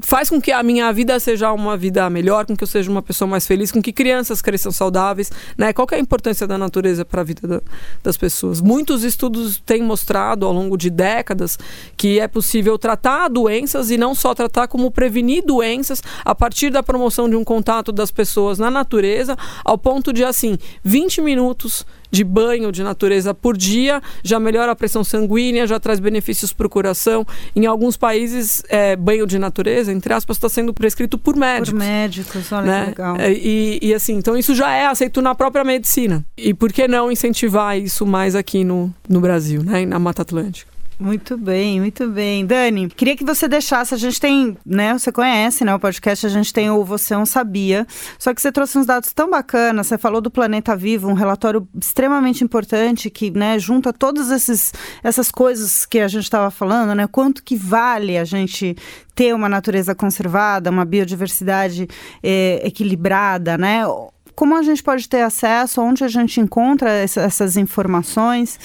faz 0.02 0.30
com 0.30 0.40
que 0.40 0.52
a 0.52 0.62
minha 0.62 0.90
vida 0.92 1.18
seja 1.18 1.52
uma 1.52 1.76
vida 1.76 2.08
melhor, 2.08 2.46
com 2.46 2.56
que 2.56 2.62
eu 2.62 2.68
seja 2.68 2.90
uma 2.90 3.02
pessoa 3.02 3.28
mais 3.28 3.46
feliz, 3.46 3.72
com 3.72 3.82
que 3.82 3.92
crianças 3.92 4.40
cresçam 4.40 4.70
saudáveis, 4.70 5.30
né? 5.58 5.72
Qual 5.72 5.86
é 5.90 5.96
a 5.96 5.98
importância 5.98 6.46
da 6.46 6.56
natureza 6.56 7.04
para 7.04 7.20
a 7.20 7.24
vida 7.24 7.46
da, 7.46 7.60
das 8.02 8.16
pessoas? 8.16 8.60
Muitos 8.60 9.04
estudos 9.04 9.58
têm 9.58 9.82
mostrado 9.82 10.46
ao 10.46 10.52
longo 10.52 10.76
de 10.76 10.90
décadas 10.90 11.58
que 11.96 12.20
é 12.20 12.28
possível 12.28 12.78
tratar 12.78 13.28
doenças 13.28 13.90
e 13.90 13.98
não 13.98 14.14
só 14.14 14.34
tratar 14.34 14.68
como 14.68 14.90
prevenir 14.90 15.44
doenças 15.44 16.02
a 16.24 16.34
partir 16.34 16.70
da 16.70 16.82
promoção 16.82 17.28
de 17.28 17.36
um 17.36 17.44
contato 17.44 17.92
das 17.92 18.10
pessoas 18.10 18.58
na 18.58 18.70
natureza, 18.70 19.36
ao 19.64 19.76
ponto 19.76 20.12
de 20.12 20.24
assim, 20.24 20.56
20 20.84 21.20
minutos 21.20 21.84
de 22.10 22.24
banho 22.24 22.72
de 22.72 22.82
natureza 22.82 23.32
por 23.32 23.56
dia 23.56 24.02
já 24.22 24.38
melhora 24.40 24.72
a 24.72 24.76
pressão 24.76 25.04
sanguínea, 25.04 25.66
já 25.66 25.78
traz 25.78 26.00
benefícios 26.00 26.52
para 26.52 26.66
o 26.66 26.70
coração. 26.70 27.26
Em 27.54 27.66
alguns 27.66 27.96
países, 27.96 28.62
é, 28.68 28.96
banho 28.96 29.26
de 29.26 29.38
natureza, 29.38 29.92
entre 29.92 30.12
aspas, 30.12 30.36
está 30.36 30.48
sendo 30.48 30.74
prescrito 30.74 31.18
por 31.18 31.36
médicos. 31.36 31.70
Por 31.70 31.78
médicos, 31.78 32.52
olha 32.52 32.66
né? 32.66 32.82
que 32.82 32.88
legal. 32.90 33.16
É, 33.16 33.32
e, 33.32 33.78
e, 33.82 33.94
assim, 33.94 34.14
então 34.14 34.36
isso 34.36 34.54
já 34.54 34.72
é 34.72 34.86
aceito 34.86 35.22
na 35.22 35.34
própria 35.34 35.64
medicina. 35.64 36.24
E 36.36 36.52
por 36.54 36.72
que 36.72 36.88
não 36.88 37.10
incentivar 37.10 37.78
isso 37.78 38.06
mais 38.06 38.34
aqui 38.34 38.64
no, 38.64 38.92
no 39.08 39.20
Brasil, 39.20 39.62
né? 39.62 39.84
na 39.86 39.98
Mata 39.98 40.22
Atlântica? 40.22 40.79
Muito 41.00 41.34
bem, 41.38 41.80
muito 41.80 42.06
bem. 42.10 42.44
Dani, 42.44 42.86
queria 42.90 43.16
que 43.16 43.24
você 43.24 43.48
deixasse, 43.48 43.94
a 43.94 43.96
gente 43.96 44.20
tem, 44.20 44.54
né, 44.66 44.92
você 44.92 45.10
conhece, 45.10 45.64
né, 45.64 45.74
o 45.74 45.80
podcast, 45.80 46.26
a 46.26 46.28
gente 46.28 46.52
tem 46.52 46.70
o 46.70 46.84
Você 46.84 47.14
Não 47.14 47.24
Sabia, 47.24 47.86
só 48.18 48.34
que 48.34 48.42
você 48.42 48.52
trouxe 48.52 48.76
uns 48.76 48.84
dados 48.84 49.10
tão 49.14 49.30
bacanas, 49.30 49.86
você 49.86 49.96
falou 49.96 50.20
do 50.20 50.30
Planeta 50.30 50.76
Vivo, 50.76 51.08
um 51.08 51.14
relatório 51.14 51.66
extremamente 51.80 52.44
importante 52.44 53.08
que, 53.08 53.30
né, 53.30 53.58
junta 53.58 53.94
todas 53.94 54.30
esses, 54.30 54.74
essas 55.02 55.30
coisas 55.30 55.86
que 55.86 56.00
a 56.00 56.06
gente 56.06 56.24
estava 56.24 56.50
falando, 56.50 56.94
né, 56.94 57.06
quanto 57.06 57.42
que 57.42 57.56
vale 57.56 58.18
a 58.18 58.24
gente 58.24 58.76
ter 59.14 59.34
uma 59.34 59.48
natureza 59.48 59.94
conservada, 59.94 60.68
uma 60.68 60.84
biodiversidade 60.84 61.88
é, 62.22 62.60
equilibrada, 62.62 63.56
né, 63.56 63.84
como 64.40 64.56
a 64.56 64.62
gente 64.62 64.82
pode 64.82 65.06
ter 65.06 65.20
acesso, 65.20 65.82
onde 65.82 66.02
a 66.02 66.08
gente 66.08 66.40
encontra 66.40 66.88
essa, 66.90 67.20
essas 67.20 67.58
informações 67.58 68.58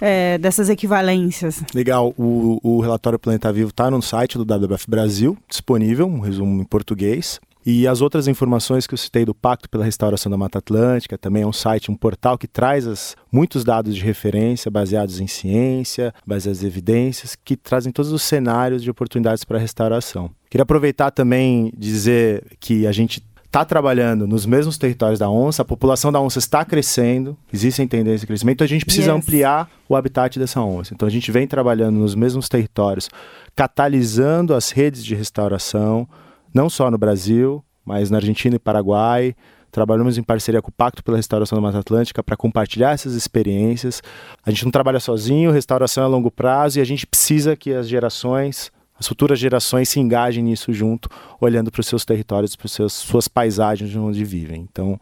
é, 0.00 0.38
dessas 0.38 0.70
equivalências. 0.70 1.62
Legal, 1.74 2.14
o, 2.16 2.58
o 2.62 2.80
relatório 2.80 3.18
Planeta 3.18 3.52
Vivo 3.52 3.68
está 3.68 3.90
no 3.90 4.00
site 4.00 4.38
do 4.38 4.44
WWF 4.46 4.88
Brasil, 4.88 5.36
disponível, 5.46 6.06
um 6.06 6.20
resumo 6.20 6.62
em 6.62 6.64
português. 6.64 7.38
E 7.66 7.86
as 7.86 8.00
outras 8.00 8.26
informações 8.26 8.86
que 8.86 8.94
eu 8.94 8.98
citei 8.98 9.26
do 9.26 9.34
Pacto 9.34 9.68
pela 9.68 9.84
Restauração 9.84 10.30
da 10.30 10.38
Mata 10.38 10.60
Atlântica, 10.60 11.18
também 11.18 11.42
é 11.42 11.46
um 11.46 11.52
site, 11.52 11.90
um 11.90 11.94
portal 11.94 12.38
que 12.38 12.48
traz 12.48 12.86
as, 12.86 13.14
muitos 13.30 13.62
dados 13.62 13.94
de 13.94 14.02
referência 14.02 14.70
baseados 14.70 15.20
em 15.20 15.26
ciência, 15.26 16.14
baseados 16.26 16.62
em 16.62 16.66
evidências, 16.66 17.36
que 17.36 17.54
trazem 17.54 17.92
todos 17.92 18.10
os 18.12 18.22
cenários 18.22 18.82
de 18.82 18.90
oportunidades 18.90 19.44
para 19.44 19.58
a 19.58 19.60
restauração. 19.60 20.30
Queria 20.48 20.62
aproveitar 20.62 21.10
também 21.10 21.70
dizer 21.76 22.42
que 22.58 22.86
a 22.86 22.92
gente 22.92 23.20
está 23.48 23.64
trabalhando 23.64 24.26
nos 24.26 24.44
mesmos 24.44 24.76
territórios 24.76 25.18
da 25.18 25.28
onça, 25.28 25.62
a 25.62 25.64
população 25.64 26.12
da 26.12 26.20
onça 26.20 26.38
está 26.38 26.64
crescendo, 26.66 27.36
existem 27.52 27.88
tendências 27.88 28.20
de 28.20 28.26
crescimento, 28.26 28.56
então 28.56 28.64
a 28.66 28.68
gente 28.68 28.84
precisa 28.84 29.10
yes. 29.10 29.16
ampliar 29.16 29.70
o 29.88 29.96
habitat 29.96 30.38
dessa 30.38 30.60
onça. 30.60 30.92
Então 30.92 31.08
a 31.08 31.10
gente 31.10 31.32
vem 31.32 31.46
trabalhando 31.46 31.96
nos 31.96 32.14
mesmos 32.14 32.46
territórios, 32.46 33.08
catalisando 33.56 34.54
as 34.54 34.70
redes 34.70 35.02
de 35.02 35.14
restauração, 35.14 36.06
não 36.52 36.68
só 36.68 36.90
no 36.90 36.98
Brasil, 36.98 37.64
mas 37.84 38.10
na 38.10 38.18
Argentina 38.18 38.56
e 38.56 38.58
Paraguai. 38.58 39.34
Trabalhamos 39.72 40.18
em 40.18 40.22
parceria 40.22 40.62
com 40.62 40.68
o 40.68 40.72
Pacto 40.72 41.02
pela 41.02 41.16
Restauração 41.16 41.56
da 41.56 41.62
Mata 41.62 41.78
Atlântica 41.78 42.22
para 42.22 42.36
compartilhar 42.36 42.92
essas 42.92 43.14
experiências. 43.14 44.02
A 44.44 44.50
gente 44.50 44.64
não 44.64 44.70
trabalha 44.70 45.00
sozinho, 45.00 45.50
restauração 45.50 46.04
é 46.04 46.06
a 46.06 46.08
longo 46.08 46.30
prazo 46.30 46.78
e 46.78 46.82
a 46.82 46.84
gente 46.84 47.06
precisa 47.06 47.56
que 47.56 47.72
as 47.72 47.88
gerações, 47.88 48.70
as 48.98 49.06
futuras 49.06 49.38
gerações 49.38 49.88
se 49.88 50.00
engajem 50.00 50.42
nisso 50.42 50.72
junto, 50.72 51.08
olhando 51.40 51.70
para 51.70 51.80
os 51.80 51.86
seus 51.86 52.04
territórios, 52.04 52.56
para 52.56 52.66
as 52.66 52.92
suas 52.92 53.28
paisagens 53.28 53.94
onde 53.94 54.24
vivem. 54.24 54.66
Então, 54.70 55.00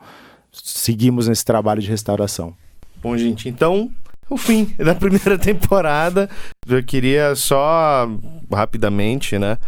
seguimos 0.53 1.29
nesse 1.29 1.45
trabalho 1.45 1.81
de 1.81 1.89
restauração. 1.89 2.55
Bom, 3.03 3.17
gente, 3.17 3.49
então 3.49 3.91
o 4.29 4.37
fim 4.37 4.75
da 4.77 4.95
primeira 4.95 5.39
temporada. 5.39 6.29
Eu 6.69 6.83
queria 6.83 7.35
só 7.35 8.09
rapidamente, 8.53 9.39
né? 9.39 9.59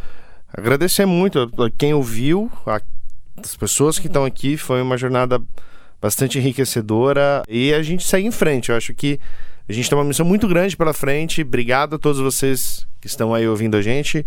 Agradecer 0.53 1.07
muito 1.07 1.41
a 1.41 1.71
quem 1.71 1.95
ouviu, 1.95 2.51
a, 2.67 2.81
as 3.43 3.57
pessoas 3.57 3.99
que 3.99 4.09
estão 4.09 4.25
aqui. 4.25 4.57
Foi 4.57 4.83
uma 4.83 4.97
jornada 4.97 5.41
bastante 6.01 6.39
enriquecedora 6.39 7.43
e 7.49 7.73
a 7.73 7.83
gente 7.83 8.05
segue 8.05 8.27
em 8.27 8.33
frente. 8.33 8.71
Eu 8.71 8.77
acho 8.77 8.95
que 8.95 9.21
a 9.69 9.73
gente 9.73 9.89
tem 9.89 9.99
uma 9.99 10.05
missão 10.05 10.25
muito 10.25 10.49
grande 10.49 10.77
pela 10.77 10.95
frente. 10.95 11.43
Obrigado 11.43 11.97
a 11.97 11.99
todos 11.99 12.21
vocês 12.21 12.87
que 13.01 13.07
estão 13.07 13.35
aí 13.35 13.47
ouvindo 13.47 13.77
a 13.77 13.83
gente. 13.83 14.25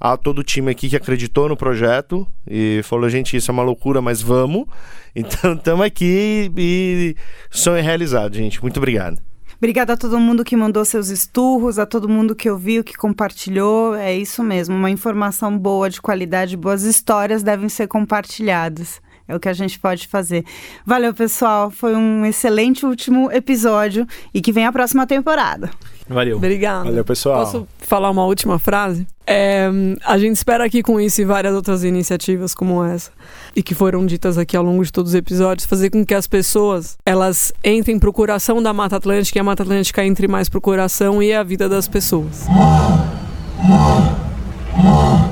A 0.00 0.16
todo 0.16 0.38
o 0.38 0.42
time 0.42 0.70
aqui 0.70 0.88
que 0.88 0.96
acreditou 0.96 1.48
no 1.48 1.56
projeto 1.56 2.26
e 2.46 2.80
falou: 2.82 3.08
gente, 3.08 3.36
isso 3.36 3.50
é 3.50 3.52
uma 3.52 3.62
loucura, 3.62 4.00
mas 4.00 4.20
vamos. 4.20 4.66
Então, 5.12 5.54
estamos 5.54 5.84
aqui 5.84 6.52
e 6.56 7.16
sonho 7.50 7.82
realizado, 7.82 8.32
gente. 8.32 8.62
Muito 8.62 8.76
obrigado. 8.76 9.20
Obrigada 9.58 9.94
a 9.94 9.96
todo 9.96 10.20
mundo 10.20 10.44
que 10.44 10.54
mandou 10.56 10.84
seus 10.84 11.08
esturros, 11.08 11.80
a 11.80 11.84
todo 11.84 12.08
mundo 12.08 12.34
que 12.34 12.48
ouviu, 12.48 12.84
que 12.84 12.94
compartilhou. 12.94 13.96
É 13.96 14.16
isso 14.16 14.42
mesmo, 14.44 14.76
uma 14.76 14.88
informação 14.88 15.58
boa, 15.58 15.90
de 15.90 16.00
qualidade, 16.00 16.56
boas 16.56 16.84
histórias 16.84 17.42
devem 17.42 17.68
ser 17.68 17.88
compartilhadas. 17.88 19.02
É 19.30 19.36
o 19.36 19.40
que 19.40 19.48
a 19.48 19.52
gente 19.52 19.78
pode 19.78 20.08
fazer. 20.08 20.44
Valeu, 20.84 21.14
pessoal. 21.14 21.70
Foi 21.70 21.94
um 21.94 22.26
excelente 22.26 22.84
último 22.84 23.30
episódio 23.30 24.06
e 24.34 24.40
que 24.40 24.50
vem 24.50 24.66
a 24.66 24.72
próxima 24.72 25.06
temporada. 25.06 25.70
Valeu. 26.08 26.36
Obrigada. 26.36 26.84
Valeu, 26.84 27.04
pessoal. 27.04 27.44
Posso 27.44 27.68
falar 27.78 28.10
uma 28.10 28.24
última 28.24 28.58
frase? 28.58 29.06
É, 29.24 29.70
a 30.04 30.18
gente 30.18 30.34
espera 30.34 30.64
aqui 30.64 30.82
com 30.82 31.00
isso 31.00 31.22
e 31.22 31.24
várias 31.24 31.54
outras 31.54 31.84
iniciativas 31.84 32.52
como 32.52 32.82
essa 32.82 33.12
e 33.54 33.62
que 33.62 33.76
foram 33.76 34.04
ditas 34.04 34.36
aqui 34.36 34.56
ao 34.56 34.64
longo 34.64 34.84
de 34.84 34.90
todos 34.90 35.12
os 35.12 35.14
episódios, 35.14 35.66
fazer 35.66 35.88
com 35.90 36.04
que 36.04 36.12
as 36.12 36.26
pessoas 36.26 36.98
elas 37.06 37.52
entrem 37.64 37.96
em 37.96 38.00
procuração 38.00 38.60
da 38.60 38.72
Mata 38.72 38.96
Atlântica 38.96 39.38
e 39.38 39.40
a 39.40 39.44
Mata 39.44 39.62
Atlântica 39.62 40.04
entre 40.04 40.26
mais 40.26 40.48
procuração 40.48 41.22
e 41.22 41.32
a 41.32 41.44
vida 41.44 41.68
das 41.68 41.86
pessoas. 41.86 42.48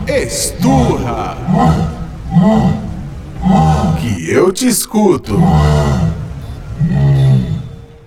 Esturra! 0.07 1.37
Eu 4.31 4.53
te 4.53 4.69
escuto! 4.69 5.33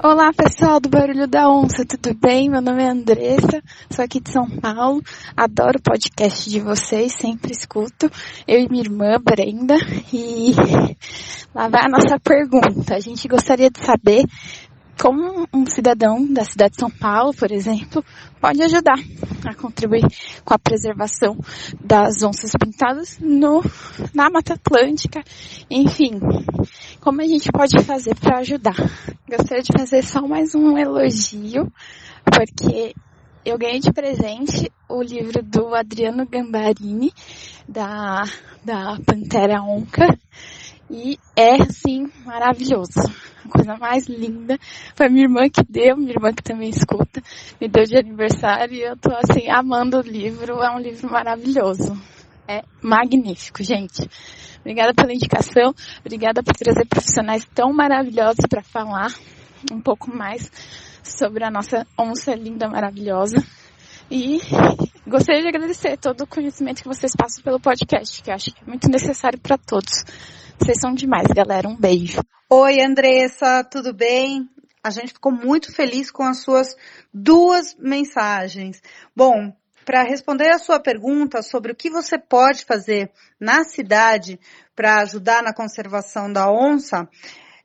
Olá 0.04 0.32
pessoal 0.32 0.80
do 0.80 0.88
Barulho 0.88 1.28
da 1.28 1.50
Onça, 1.50 1.84
tudo 1.84 2.14
bem? 2.14 2.48
Meu 2.48 2.62
nome 2.62 2.84
é 2.84 2.90
Andressa, 2.92 3.60
sou 3.90 4.06
aqui 4.06 4.20
de 4.20 4.32
São 4.32 4.48
Paulo, 4.48 5.02
adoro 5.36 5.80
o 5.80 5.82
podcast 5.82 6.48
de 6.48 6.60
vocês, 6.60 7.14
sempre 7.14 7.52
escuto. 7.52 8.08
Eu 8.48 8.60
e 8.60 8.70
minha 8.70 8.84
irmã 8.84 9.18
Brenda, 9.20 9.78
e 10.14 10.54
lá 11.56 11.68
vai 11.68 11.86
a 11.86 11.90
nossa 11.90 12.20
pergunta. 12.20 12.94
A 12.94 13.00
gente 13.00 13.28
gostaria 13.28 13.72
de 13.72 13.84
saber 13.84 14.24
como 15.02 15.48
um 15.52 15.66
cidadão 15.66 16.32
da 16.32 16.46
cidade 16.46 16.76
de 16.76 16.80
São 16.80 16.92
Paulo, 16.92 17.34
por 17.34 17.52
exemplo, 17.52 18.06
pode 18.40 18.62
ajudar 18.62 19.00
a 19.44 19.56
contribuir 19.56 20.06
com 20.46 20.54
a 20.54 20.60
preservação 20.60 21.36
das 21.84 22.22
onças 22.22 22.52
pintadas 22.52 23.18
no, 23.20 23.64
na 24.14 24.30
Mata 24.30 24.54
Atlântica, 24.54 25.24
enfim, 25.72 26.20
como 27.00 27.20
a 27.20 27.26
gente 27.26 27.52
pode 27.52 27.84
fazer 27.84 28.14
para 28.14 28.42
ajudar. 28.42 28.76
Gostaria 29.28 29.64
de 29.64 29.76
fazer 29.76 30.04
só 30.04 30.22
mais 30.22 30.54
um 30.54 30.78
elogio, 30.78 31.74
porque 32.24 32.94
eu 33.44 33.58
ganhei 33.58 33.80
de 33.80 33.92
presente 33.92 34.72
o 34.88 35.02
livro 35.02 35.42
do 35.42 35.74
Adriano 35.74 36.28
Gambarini, 36.28 37.12
da, 37.68 38.22
da 38.64 39.00
Pantera 39.04 39.64
Onca, 39.64 40.16
e 40.92 41.18
é, 41.36 41.56
assim, 41.56 42.08
maravilhoso. 42.24 43.31
Coisa 43.52 43.76
mais 43.78 44.08
linda. 44.08 44.58
Foi 44.96 45.10
minha 45.10 45.26
irmã 45.26 45.50
que 45.50 45.64
deu, 45.68 45.98
minha 45.98 46.12
irmã 46.12 46.34
que 46.34 46.42
também 46.42 46.70
escuta, 46.70 47.22
me 47.60 47.68
deu 47.68 47.84
de 47.84 47.98
aniversário 47.98 48.74
e 48.74 48.82
eu 48.82 48.98
tô, 48.98 49.12
assim, 49.12 49.50
amando 49.50 49.98
o 49.98 50.02
livro. 50.02 50.62
É 50.62 50.76
um 50.76 50.80
livro 50.80 51.12
maravilhoso. 51.12 52.00
É 52.48 52.64
magnífico, 52.82 53.64
gente. 53.64 54.10
Obrigada 54.62 54.94
pela 54.94 55.14
indicação, 55.14 55.74
obrigada 56.00 56.44
por 56.44 56.56
trazer 56.56 56.86
profissionais 56.86 57.46
tão 57.54 57.74
maravilhosos 57.74 58.46
para 58.48 58.62
falar 58.62 59.12
um 59.72 59.82
pouco 59.82 60.16
mais 60.16 60.52
sobre 61.04 61.44
a 61.44 61.52
nossa 61.52 61.86
onça 61.98 62.34
linda, 62.36 62.70
maravilhosa. 62.70 63.38
E 64.10 64.40
gostaria 65.08 65.42
de 65.42 65.48
agradecer 65.48 65.98
todo 65.98 66.22
o 66.22 66.28
conhecimento 66.28 66.82
que 66.82 66.88
vocês 66.88 67.14
passam 67.16 67.44
pelo 67.44 67.60
podcast, 67.60 68.22
que 68.22 68.30
acho 68.30 68.52
que 68.52 68.62
é 68.62 68.68
muito 68.68 68.90
necessário 68.90 69.40
para 69.40 69.58
todos. 69.58 70.04
Vocês 70.64 70.78
são 70.80 70.94
demais, 70.94 71.26
galera. 71.36 71.68
Um 71.68 71.76
beijo. 71.76 72.22
Oi, 72.48 72.82
Andressa, 72.82 73.64
tudo 73.64 73.92
bem? 73.92 74.48
A 74.84 74.92
gente 74.92 75.12
ficou 75.12 75.32
muito 75.32 75.74
feliz 75.74 76.12
com 76.12 76.22
as 76.22 76.44
suas 76.44 76.76
duas 77.12 77.76
mensagens. 77.80 78.80
Bom, 79.16 79.52
para 79.84 80.04
responder 80.04 80.52
a 80.52 80.60
sua 80.60 80.80
pergunta 80.80 81.42
sobre 81.42 81.72
o 81.72 81.76
que 81.76 81.90
você 81.90 82.16
pode 82.20 82.64
fazer 82.64 83.10
na 83.40 83.64
cidade 83.64 84.40
para 84.76 85.02
ajudar 85.02 85.42
na 85.42 85.52
conservação 85.52 86.32
da 86.32 86.48
onça, 86.52 87.10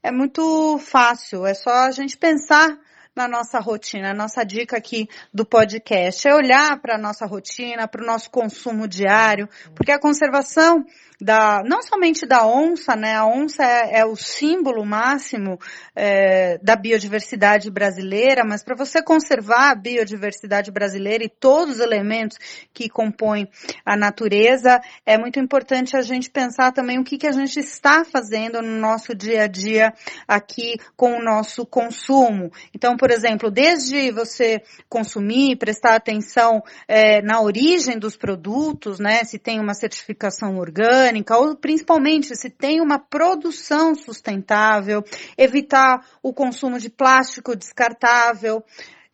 é 0.03 0.11
muito 0.11 0.79
fácil. 0.79 1.45
É 1.45 1.53
só 1.53 1.71
a 1.71 1.91
gente 1.91 2.17
pensar 2.17 2.79
na 3.17 3.27
nossa 3.27 3.59
rotina. 3.59 4.11
A 4.11 4.15
nossa 4.15 4.45
dica 4.45 4.77
aqui 4.77 5.09
do 5.33 5.45
podcast 5.45 6.29
é 6.29 6.35
olhar 6.35 6.79
para 6.81 6.97
a 6.97 6.99
nossa 6.99 7.25
rotina, 7.27 7.89
para 7.89 8.03
o 8.03 8.07
nosso 8.07 8.31
consumo 8.31 8.87
diário, 8.87 9.49
porque 9.75 9.91
a 9.91 9.99
conservação 9.99 10.85
da, 11.21 11.63
não 11.65 11.83
somente 11.83 12.27
da 12.27 12.47
onça, 12.47 12.95
né? 12.95 13.15
A 13.15 13.27
onça 13.27 13.65
é, 13.65 14.01
é 14.01 14.05
o 14.05 14.17
símbolo 14.17 14.85
máximo 14.85 15.59
é, 15.95 16.59
da 16.63 16.77
biodiversidade 16.77 17.71
brasileira, 17.71 18.45
mas 18.45 18.63
para 18.63 18.77
você 18.77 19.03
conservar 19.03 19.71
a 19.71 19.75
biodiversidade 19.75 20.71
brasileira 20.71 21.25
e 21.25 21.29
todos 21.29 21.77
os 21.77 21.81
elementos 21.81 22.39
que 22.73 22.89
compõem 22.89 23.49
a 23.85 23.97
natureza, 23.97 24.81
é 25.05 25.17
muito 25.17 25.41
importante 25.41 25.97
a 25.97 26.03
gente 26.03 26.31
pensar 26.31 26.73
também 26.73 26.99
o 26.99 27.05
que, 27.05 27.17
que 27.17 27.27
a 27.27 27.33
gente 27.33 27.59
está 27.59 28.05
fazendo 28.05 28.61
no 28.61 28.79
nosso 28.79 29.15
dia 29.15 29.45
a 29.45 29.47
dia 29.47 29.93
aqui 30.29 30.77
com 30.97 31.17
o 31.17 31.23
nosso 31.23 31.65
consumo. 31.65 32.51
Então, 32.75 32.97
por 32.97 33.11
exemplo, 33.11 33.51
desde 33.51 34.11
você 34.11 34.63
consumir, 34.89 35.57
prestar 35.57 35.95
atenção 35.95 36.63
é, 36.87 37.23
na 37.23 37.41
origem 37.41 37.99
dos 37.99 38.17
produtos, 38.17 38.99
né? 38.99 39.25
Se 39.25 39.39
tem 39.39 39.59
uma 39.59 39.75
certificação 39.75 40.59
orgânica, 40.59 41.06
orgânica, 41.07 41.37
ou 41.37 41.57
principalmente 41.57 42.35
se 42.35 42.51
tem 42.51 42.81
uma 42.81 42.99
produção 42.99 43.95
sustentável, 43.95 45.05
evitar 45.39 46.05
o 46.23 46.33
consumo 46.33 46.79
de 46.79 46.91
plástico 46.91 47.57
descartável, 47.57 48.63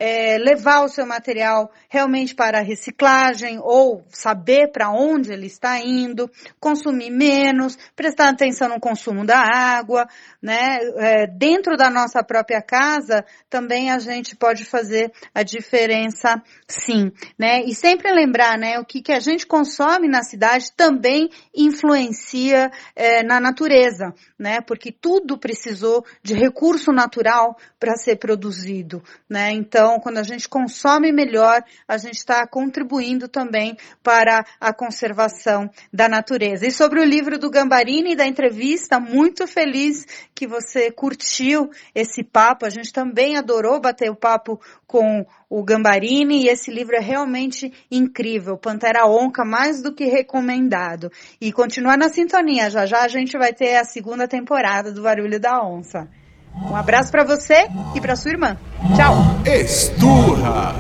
é, 0.05 0.37
levar 0.37 0.83
o 0.83 0.89
seu 0.89 1.07
material 1.07 1.71
realmente 1.89 2.35
para 2.35 2.59
a 2.59 2.63
reciclagem 2.63 3.61
ou 3.63 4.05
saber 4.09 4.73
para 4.73 4.91
onde 4.91 5.33
ele 5.33 5.47
está 5.47 5.79
indo, 5.79 6.29
consumir 6.59 7.09
menos, 7.09 7.79
prestar 7.95 8.29
atenção 8.31 8.69
no 8.69 8.81
consumo 8.81 9.25
da 9.25 9.39
água, 9.39 10.09
né? 10.43 10.81
É, 10.97 11.27
dentro 11.29 11.77
da 11.77 11.89
nossa 11.89 12.21
própria 12.25 12.61
casa 12.61 13.25
também 13.49 13.93
a 13.93 14.01
gente 14.01 14.35
pode 14.35 14.65
fazer 14.65 15.13
a 15.33 15.45
diferença, 15.45 16.43
sim, 16.67 17.13
né? 17.39 17.61
E 17.61 17.73
sempre 17.73 18.13
lembrar, 18.13 18.59
né? 18.59 18.81
O 18.81 18.85
que, 18.85 19.03
que 19.03 19.13
a 19.13 19.21
gente 19.21 19.47
consome 19.47 20.09
na 20.09 20.25
cidade 20.25 20.73
também 20.73 21.31
influencia 21.55 22.73
é, 22.97 23.23
na 23.23 23.39
natureza, 23.39 24.13
né? 24.37 24.61
Porque 24.61 24.91
tudo 24.91 25.39
precisou 25.39 26.05
de 26.25 26.35
recurso 26.35 26.91
natural 26.91 27.57
para 27.79 27.95
ser 27.95 28.17
produzido, 28.17 29.01
né? 29.31 29.53
Então, 29.53 29.92
quando 30.01 30.19
a 30.19 30.23
gente 30.23 30.49
consome 30.49 31.13
melhor, 31.13 31.63
a 31.87 31.97
gente 31.97 32.17
está 32.17 32.47
contribuindo 32.47 33.29
também 33.29 33.77
para 34.03 34.45
a 34.61 34.73
conservação 34.73 35.71
da 35.93 36.09
natureza. 36.09 36.67
E 36.67 36.71
sobre 36.71 37.01
o 37.01 37.05
livro 37.05 37.39
do 37.39 37.51
Gambarini 37.51 38.13
e 38.13 38.17
da 38.17 38.27
entrevista, 38.27 39.01
muito 39.01 39.47
feliz 39.47 40.07
que 40.35 40.47
você 40.47 40.91
curtiu 40.91 41.71
esse 41.95 42.23
papo. 42.23 42.67
A 42.67 42.71
gente 42.71 42.93
também 42.93 43.37
adorou 43.37 43.81
bater 43.81 44.11
o 44.11 44.17
papo 44.17 44.61
com 44.87 45.25
o 45.49 45.63
Gambarini 45.63 46.45
e 46.45 46.49
esse 46.49 46.71
livro 46.71 46.97
é 46.97 47.01
realmente 47.01 47.73
incrível. 47.91 48.57
Pantera 48.57 49.07
Onca, 49.07 49.45
mais 49.45 49.83
do 49.83 49.95
que 49.95 50.05
recomendado. 50.05 51.11
E 51.41 51.53
continuar 51.53 51.97
na 51.97 52.09
sintonia. 52.09 52.71
Já 52.71 52.87
já 52.87 53.03
a 53.03 53.09
gente 53.09 53.37
vai 53.37 53.53
ter 53.53 53.77
a 53.77 53.85
segunda 53.85 54.27
temporada 54.27 54.93
do 54.93 55.03
Barulho 55.03 55.39
da 55.39 55.63
Onça. 55.63 56.09
Um 56.55 56.77
abraço 56.77 57.11
para 57.11 57.25
você 57.25 57.69
e 57.95 58.01
para 58.01 58.17
sua 58.17 58.31
irmã. 58.31 58.57
Tchau. 58.95 59.17
Esturra. 59.45 60.75